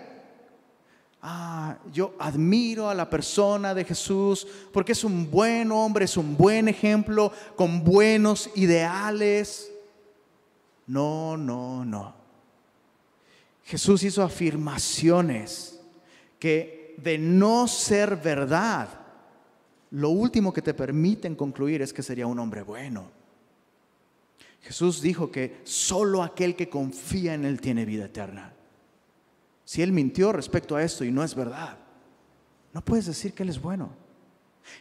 Ah, 1.22 1.78
yo 1.92 2.14
admiro 2.20 2.90
a 2.90 2.96
la 2.96 3.10
persona 3.10 3.74
de 3.74 3.84
Jesús 3.84 4.48
porque 4.72 4.92
es 4.92 5.04
un 5.04 5.30
buen 5.30 5.72
hombre, 5.72 6.06
es 6.06 6.16
un 6.16 6.38
buen 6.38 6.68
ejemplo, 6.68 7.32
con 7.56 7.84
buenos 7.84 8.50
ideales. 8.56 9.72
No, 10.86 11.36
no, 11.36 11.84
no. 11.84 12.14
Jesús 13.66 14.04
hizo 14.04 14.24
afirmaciones 14.24 15.82
que 16.40 16.96
de 16.98 17.18
no 17.18 17.68
ser 17.68 18.16
verdad, 18.16 18.88
lo 19.92 20.10
último 20.10 20.54
que 20.54 20.62
te 20.62 20.74
permiten 20.74 21.36
concluir 21.36 21.82
es 21.82 21.94
que 21.94 22.04
sería 22.04 22.28
un 22.28 22.40
hombre 22.40 22.62
bueno. 22.62 23.10
Jesús 24.62 25.02
dijo 25.02 25.32
que 25.32 25.62
solo 25.64 26.24
aquel 26.24 26.56
que 26.56 26.70
confía 26.70 27.34
en 27.34 27.46
Él 27.46 27.62
tiene 27.62 27.86
vida 27.86 28.06
eterna. 28.06 28.54
Si 29.68 29.82
Él 29.82 29.92
mintió 29.92 30.32
respecto 30.32 30.78
a 30.78 30.82
esto 30.82 31.04
y 31.04 31.12
no 31.12 31.26
es 31.26 31.36
verdad, 31.36 31.78
no 32.72 32.80
puedes 32.80 33.06
decir 33.06 33.34
que 33.34 33.44
Él 33.44 33.50
es 33.50 33.62
bueno. 33.62 33.90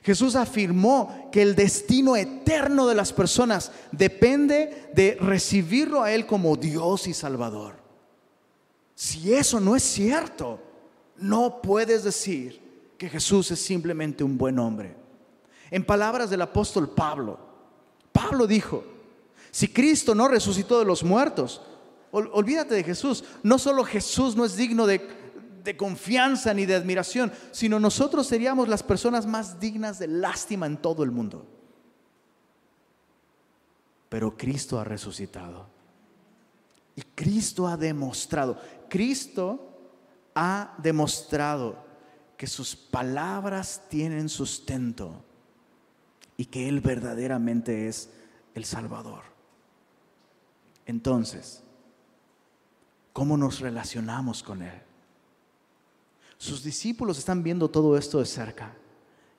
Jesús 0.05 0.37
afirmó 0.37 1.28
que 1.32 1.43
el 1.43 1.57
destino 1.57 2.14
eterno 2.14 2.87
de 2.87 2.95
las 2.95 3.12
personas 3.12 3.72
depende 3.91 4.89
de 4.95 5.18
recibirlo 5.20 6.05
a 6.05 6.12
Él 6.12 6.24
como 6.24 6.55
Dios 6.55 7.09
y 7.09 7.14
Salvador. 7.14 7.74
Si 8.95 9.34
eso 9.34 9.59
no 9.59 9.74
es 9.74 9.82
cierto, 9.82 10.61
no 11.16 11.61
puedes 11.61 12.05
decir 12.05 12.62
que 12.97 13.09
Jesús 13.09 13.51
es 13.51 13.59
simplemente 13.59 14.22
un 14.22 14.39
buen 14.39 14.57
hombre. 14.57 14.95
En 15.72 15.84
palabras 15.84 16.30
del 16.30 16.43
apóstol 16.43 16.91
Pablo, 16.91 17.41
Pablo 18.12 18.47
dijo, 18.47 18.84
si 19.51 19.66
Cristo 19.66 20.14
no 20.14 20.28
resucitó 20.28 20.78
de 20.78 20.84
los 20.84 21.03
muertos, 21.03 21.61
olvídate 22.11 22.75
de 22.75 22.85
Jesús. 22.85 23.25
No 23.43 23.59
solo 23.59 23.85
Jesús 23.85 24.37
no 24.37 24.45
es 24.45 24.57
digno 24.57 24.87
de, 24.87 25.01
de 25.65 25.77
confianza 25.77 26.55
ni 26.55 26.67
de 26.67 26.75
admiración, 26.75 27.33
sino 27.53 27.81
nosotros 27.81 28.27
seríamos 28.27 28.69
las 28.69 28.83
personas 28.83 29.27
más 29.27 29.61
dignas 29.61 29.99
de 29.99 30.09
lástima 30.09 30.67
en 30.67 30.77
todo 30.77 31.03
el 31.03 31.11
mundo. 31.11 31.47
Pero 34.09 34.37
Cristo 34.37 34.79
ha 34.79 34.85
resucitado. 34.85 35.67
Y 36.95 37.03
Cristo 37.03 37.69
ha 37.69 37.77
demostrado, 37.77 38.59
Cristo 38.89 39.77
ha 40.35 40.75
demostrado 40.79 41.85
que 42.37 42.47
sus 42.47 42.75
palabras 42.77 43.83
tienen 43.89 44.29
sustento 44.29 45.25
y 46.37 46.47
que 46.47 46.69
Él 46.69 46.81
verdaderamente 46.81 47.89
es 47.89 48.11
el 48.55 48.65
Salvador. 48.65 49.23
Entonces, 50.87 51.63
¿cómo 53.17 53.39
nos 53.39 53.61
relacionamos 53.61 54.43
con 54.43 54.61
Él? 54.61 54.79
Sus 56.37 56.62
discípulos 56.62 57.17
están 57.17 57.43
viendo 57.43 57.71
todo 57.71 57.97
esto 57.97 58.19
de 58.19 58.27
cerca 58.27 58.77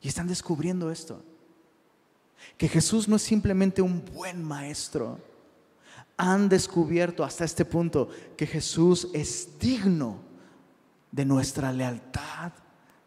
y 0.02 0.08
están 0.08 0.26
descubriendo 0.26 0.90
esto. 0.90 1.22
Que 2.58 2.68
Jesús 2.68 3.08
no 3.08 3.18
es 3.18 3.22
simplemente 3.22 3.84
un 3.84 4.04
buen 4.04 4.44
maestro. 4.44 5.20
Han 6.18 6.50
descubierto 6.50 7.24
hasta 7.24 7.46
este 7.46 7.66
punto 7.66 8.10
que 8.36 8.48
Jesús 8.48 9.10
es 9.14 9.60
digno 9.60 10.22
de 11.12 11.26
nuestra 11.26 11.72
lealtad, 11.72 12.54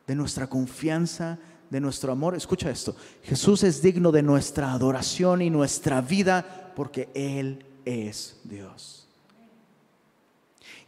de 0.06 0.14
nuestra 0.14 0.46
confianza, 0.46 1.36
de 1.68 1.80
nuestro 1.80 2.12
amor. 2.12 2.36
Escucha 2.36 2.70
esto. 2.70 2.94
Jesús 3.24 3.64
es 3.64 3.82
digno 3.82 4.12
de 4.12 4.22
nuestra 4.22 4.70
adoración 4.70 5.42
y 5.42 5.50
nuestra 5.50 6.00
vida 6.00 6.72
porque 6.76 7.10
Él 7.12 7.66
es 7.84 8.40
Dios. 8.44 9.09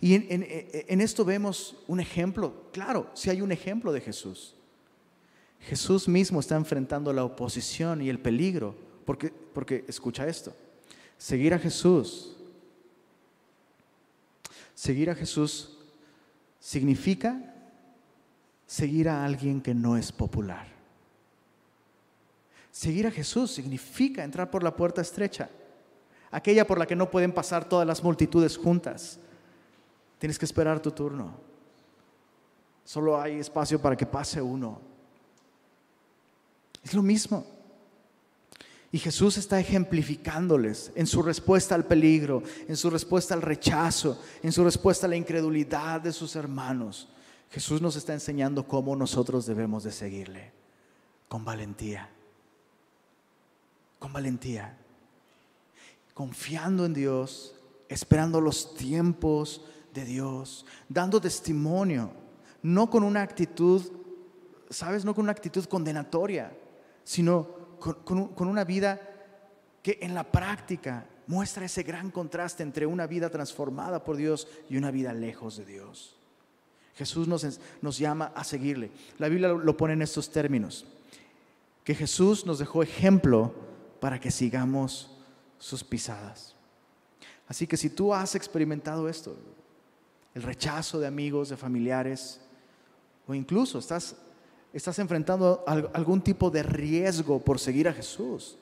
Y 0.02 0.14
en, 0.16 1.00
esto 1.00 1.24
vemos 1.24 1.76
un 1.86 2.00
ejemplo, 2.00 2.52
claro, 2.72 3.08
si 3.14 3.30
hay 3.30 3.40
un 3.40 3.52
ejemplo 3.52 3.92
de 3.92 4.00
Jesús. 4.00 4.56
Jesús 5.60 6.08
mismo 6.08 6.40
está 6.40 6.56
enfrentando 6.56 7.12
la 7.12 7.24
oposición 7.24 8.02
y 8.02 8.08
el 8.08 8.18
peligro, 8.18 8.74
porque, 9.04 9.30
porque 9.30 9.84
escucha 9.86 10.26
esto, 10.26 10.52
seguir 11.16 11.54
a 11.54 11.58
Jesús, 11.58 12.36
seguir 14.74 15.08
a 15.08 15.14
Jesús 15.14 15.78
significa 16.58 17.54
seguir 18.66 19.08
a 19.08 19.24
alguien 19.24 19.60
que 19.60 19.72
no 19.72 19.96
es 19.96 20.10
popular. 20.10 20.66
Seguir 22.72 23.06
a 23.06 23.12
Jesús 23.12 23.52
significa 23.52 24.24
entrar 24.24 24.50
por 24.50 24.64
la 24.64 24.74
puerta 24.74 25.00
estrecha 25.00 25.48
aquella 26.32 26.66
por 26.66 26.78
la 26.78 26.86
que 26.86 26.96
no 26.96 27.08
pueden 27.08 27.30
pasar 27.30 27.68
todas 27.68 27.86
las 27.86 28.02
multitudes 28.02 28.56
juntas. 28.56 29.20
Tienes 30.22 30.38
que 30.38 30.44
esperar 30.44 30.78
tu 30.78 30.92
turno. 30.92 31.34
Solo 32.84 33.20
hay 33.20 33.40
espacio 33.40 33.82
para 33.82 33.96
que 33.96 34.06
pase 34.06 34.40
uno. 34.40 34.80
Es 36.84 36.94
lo 36.94 37.02
mismo. 37.02 37.44
Y 38.92 38.98
Jesús 38.98 39.36
está 39.36 39.58
ejemplificándoles 39.58 40.92
en 40.94 41.08
su 41.08 41.24
respuesta 41.24 41.74
al 41.74 41.86
peligro, 41.86 42.44
en 42.68 42.76
su 42.76 42.88
respuesta 42.88 43.34
al 43.34 43.42
rechazo, 43.42 44.22
en 44.44 44.52
su 44.52 44.62
respuesta 44.62 45.06
a 45.06 45.10
la 45.10 45.16
incredulidad 45.16 46.00
de 46.00 46.12
sus 46.12 46.36
hermanos. 46.36 47.08
Jesús 47.50 47.82
nos 47.82 47.96
está 47.96 48.12
enseñando 48.12 48.68
cómo 48.68 48.94
nosotros 48.94 49.44
debemos 49.44 49.82
de 49.82 49.90
seguirle. 49.90 50.52
Con 51.26 51.44
valentía. 51.44 52.08
Con 53.98 54.12
valentía 54.12 54.78
confiando 56.14 56.84
en 56.84 56.94
Dios, 56.94 57.54
esperando 57.88 58.40
los 58.40 58.74
tiempos 58.74 59.62
de 59.92 60.04
Dios, 60.04 60.64
dando 60.88 61.20
testimonio, 61.20 62.12
no 62.62 62.88
con 62.88 63.02
una 63.02 63.22
actitud, 63.22 63.82
¿sabes? 64.70 65.04
No 65.04 65.14
con 65.14 65.24
una 65.24 65.32
actitud 65.32 65.64
condenatoria, 65.66 66.56
sino 67.04 67.62
con, 67.78 68.48
una 68.48 68.64
vida 68.64 69.00
que 69.82 69.98
en 70.00 70.14
la 70.14 70.24
práctica 70.24 71.06
muestra 71.26 71.64
ese 71.64 71.82
gran 71.82 72.10
contraste 72.10 72.62
entre 72.62 72.86
una 72.86 73.06
vida 73.06 73.30
transformada 73.30 74.04
por 74.04 74.16
Dios 74.16 74.48
y 74.68 74.76
una 74.76 74.90
vida 74.90 75.12
lejos 75.12 75.56
de 75.56 75.64
Dios. 75.64 76.16
Jesús 76.94 77.26
nos, 77.26 77.58
nos 77.80 77.98
llama 77.98 78.32
a 78.34 78.44
seguirle. 78.44 78.90
La 79.18 79.28
Biblia 79.28 79.48
lo 79.48 79.76
pone 79.76 79.94
en 79.94 80.02
estos 80.02 80.30
términos, 80.30 80.86
que 81.84 81.94
Jesús 81.94 82.46
nos 82.46 82.58
dejó 82.58 82.82
ejemplo 82.82 83.52
para 84.00 84.20
que 84.20 84.30
sigamos 84.30 85.10
sus 85.58 85.82
pisadas. 85.82 86.54
Así 87.48 87.66
que 87.66 87.76
si 87.76 87.90
tú 87.90 88.14
has 88.14 88.34
experimentado 88.34 89.08
esto, 89.08 89.36
el 90.34 90.42
rechazo 90.42 90.98
de 90.98 91.06
amigos, 91.06 91.48
de 91.48 91.56
familiares, 91.56 92.40
o 93.26 93.34
incluso 93.34 93.78
estás, 93.78 94.16
estás 94.72 94.98
enfrentando 94.98 95.64
algún 95.66 96.22
tipo 96.22 96.50
de 96.50 96.62
riesgo 96.62 97.38
por 97.40 97.58
seguir 97.58 97.88
a 97.88 97.92
Jesús. 97.92 98.56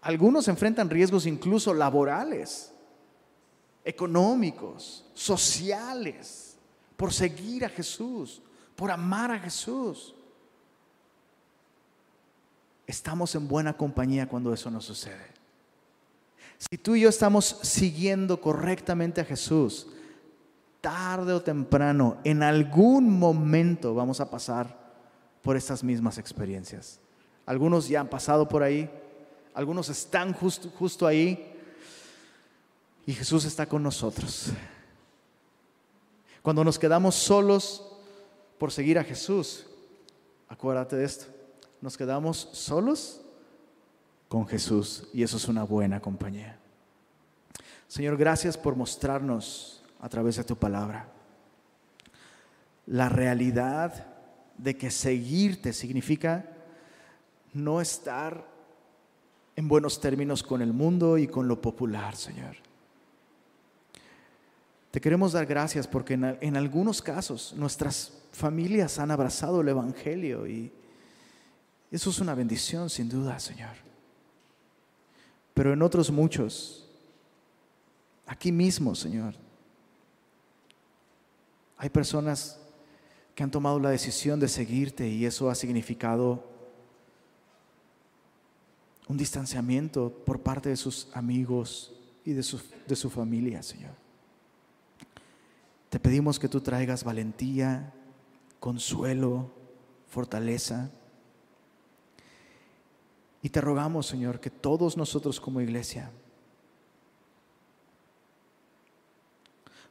Algunos 0.00 0.48
enfrentan 0.48 0.90
riesgos 0.90 1.26
incluso 1.26 1.72
laborales, 1.72 2.72
económicos, 3.84 5.04
sociales, 5.14 6.56
por 6.96 7.12
seguir 7.12 7.64
a 7.64 7.68
Jesús, 7.68 8.42
por 8.76 8.90
amar 8.90 9.30
a 9.30 9.38
Jesús. 9.38 10.14
Estamos 12.86 13.34
en 13.34 13.48
buena 13.48 13.74
compañía 13.74 14.28
cuando 14.28 14.52
eso 14.52 14.70
nos 14.70 14.84
sucede. 14.84 15.32
Si 16.58 16.78
tú 16.78 16.94
y 16.94 17.00
yo 17.00 17.08
estamos 17.08 17.44
siguiendo 17.62 18.40
correctamente 18.40 19.20
a 19.20 19.24
Jesús, 19.24 19.86
tarde 20.84 21.32
o 21.32 21.40
temprano, 21.40 22.18
en 22.24 22.42
algún 22.42 23.08
momento 23.18 23.94
vamos 23.94 24.20
a 24.20 24.30
pasar 24.30 24.76
por 25.40 25.56
estas 25.56 25.82
mismas 25.82 26.18
experiencias. 26.18 27.00
Algunos 27.46 27.88
ya 27.88 28.00
han 28.00 28.08
pasado 28.08 28.46
por 28.46 28.62
ahí, 28.62 28.90
algunos 29.54 29.88
están 29.88 30.34
justo, 30.34 31.06
ahí 31.06 31.50
y 33.06 33.14
Jesús 33.14 33.46
está 33.46 33.64
con 33.64 33.82
nosotros. 33.82 34.50
Cuando 36.42 36.62
nos 36.62 36.78
quedamos 36.78 37.14
solos 37.14 37.82
por 38.58 38.70
seguir 38.70 38.98
a 38.98 39.04
Jesús, 39.04 39.64
acuérdate 40.50 40.96
de 40.96 41.06
esto, 41.06 41.24
nos 41.80 41.96
quedamos 41.96 42.50
solos 42.52 43.22
con 44.28 44.46
Jesús 44.46 45.08
y 45.14 45.22
eso 45.22 45.38
es 45.38 45.48
una 45.48 45.62
buena 45.62 45.98
compañía. 46.00 46.58
Señor, 47.88 48.18
gracias 48.18 48.58
por 48.58 48.76
mostrarnos 48.76 49.80
a 50.04 50.08
través 50.10 50.36
de 50.36 50.44
tu 50.44 50.54
palabra 50.54 51.08
la 52.86 53.08
realidad 53.08 54.06
de 54.58 54.76
que 54.76 54.90
seguirte 54.90 55.72
significa 55.72 56.44
no 57.54 57.80
estar 57.80 58.46
en 59.56 59.68
buenos 59.68 60.00
términos 60.00 60.42
con 60.42 60.60
el 60.60 60.72
mundo 60.72 61.16
y 61.16 61.26
con 61.26 61.48
lo 61.48 61.60
popular, 61.60 62.16
Señor. 62.16 62.56
Te 64.90 65.00
queremos 65.00 65.32
dar 65.32 65.46
gracias 65.46 65.88
porque 65.88 66.14
en, 66.14 66.56
algunos 66.56 67.02
casos 67.02 67.54
nuestras 67.56 68.12
familias 68.32 68.98
han 68.98 69.10
abrazado 69.10 69.60
el 69.60 69.68
Evangelio 69.68 70.46
y 70.46 70.72
eso 71.90 72.10
es 72.10 72.18
una 72.20 72.34
bendición 72.34 72.90
sin 72.90 73.08
duda, 73.08 73.38
Señor. 73.38 73.76
Pero 75.52 75.72
en 75.72 75.82
otros 75.82 76.10
muchos, 76.10 76.88
aquí 78.26 78.52
mismo, 78.52 78.94
Señor, 78.94 79.34
hay 81.84 81.90
personas 81.90 82.58
que 83.34 83.42
han 83.42 83.50
tomado 83.50 83.78
la 83.78 83.90
decisión 83.90 84.40
de 84.40 84.48
seguirte 84.48 85.06
y 85.06 85.26
eso 85.26 85.50
ha 85.50 85.54
significado 85.54 86.42
un 89.06 89.18
distanciamiento 89.18 90.10
por 90.24 90.40
parte 90.40 90.70
de 90.70 90.78
sus 90.78 91.08
amigos 91.12 91.92
y 92.24 92.32
de 92.32 92.42
su, 92.42 92.58
de 92.88 92.96
su 92.96 93.10
familia, 93.10 93.62
Señor. 93.62 93.90
Te 95.90 96.00
pedimos 96.00 96.38
que 96.38 96.48
tú 96.48 96.62
traigas 96.62 97.04
valentía, 97.04 97.92
consuelo, 98.60 99.50
fortaleza. 100.08 100.90
Y 103.42 103.50
te 103.50 103.60
rogamos, 103.60 104.06
Señor, 104.06 104.40
que 104.40 104.48
todos 104.48 104.96
nosotros 104.96 105.38
como 105.38 105.60
iglesia 105.60 106.10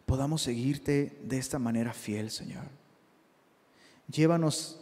podamos 0.06 0.42
seguirte 0.42 1.18
de 1.24 1.38
esta 1.38 1.60
manera 1.60 1.94
fiel, 1.94 2.30
Señor. 2.32 2.66
Llévanos 4.08 4.80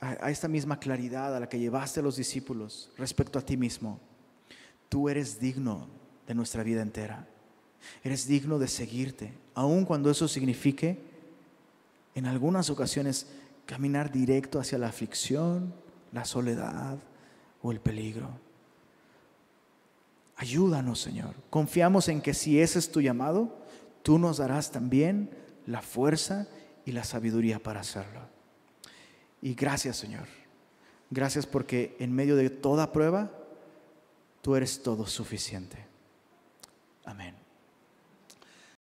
a, 0.00 0.30
esta 0.30 0.48
misma 0.48 0.78
claridad 0.78 1.36
a 1.36 1.40
la 1.40 1.48
que 1.48 1.58
llevaste 1.58 2.00
a 2.00 2.02
los 2.02 2.16
discípulos 2.16 2.90
respecto 2.96 3.38
a 3.38 3.42
ti 3.42 3.56
mismo. 3.56 4.00
Tú 4.88 5.08
eres 5.08 5.38
digno 5.38 5.88
de 6.26 6.34
nuestra 6.34 6.62
vida 6.62 6.82
entera. 6.82 7.26
Eres 8.04 8.26
digno 8.26 8.58
de 8.58 8.68
seguirte, 8.68 9.32
aun 9.54 9.84
cuando 9.84 10.10
eso 10.10 10.28
signifique 10.28 10.98
en 12.14 12.26
algunas 12.26 12.70
ocasiones 12.70 13.26
caminar 13.66 14.12
directo 14.12 14.60
hacia 14.60 14.78
la 14.78 14.88
aflicción, 14.88 15.74
la 16.12 16.24
soledad 16.24 16.98
o 17.62 17.72
el 17.72 17.80
peligro. 17.80 18.28
Ayúdanos, 20.36 21.00
Señor. 21.00 21.34
Confiamos 21.50 22.08
en 22.08 22.20
que 22.20 22.34
si 22.34 22.60
ese 22.60 22.78
es 22.78 22.90
tu 22.90 23.00
llamado, 23.00 23.61
tú 24.02 24.18
nos 24.18 24.38
darás 24.38 24.70
también 24.70 25.30
la 25.66 25.82
fuerza 25.82 26.48
y 26.84 26.92
la 26.92 27.04
sabiduría 27.04 27.58
para 27.58 27.80
hacerlo. 27.80 28.20
Y 29.40 29.54
gracias 29.54 29.96
Señor. 29.96 30.26
Gracias 31.10 31.46
porque 31.46 31.94
en 31.98 32.12
medio 32.12 32.36
de 32.36 32.48
toda 32.48 32.90
prueba, 32.90 33.30
tú 34.40 34.56
eres 34.56 34.82
todo 34.82 35.06
suficiente. 35.06 35.76
Amén. 37.04 37.41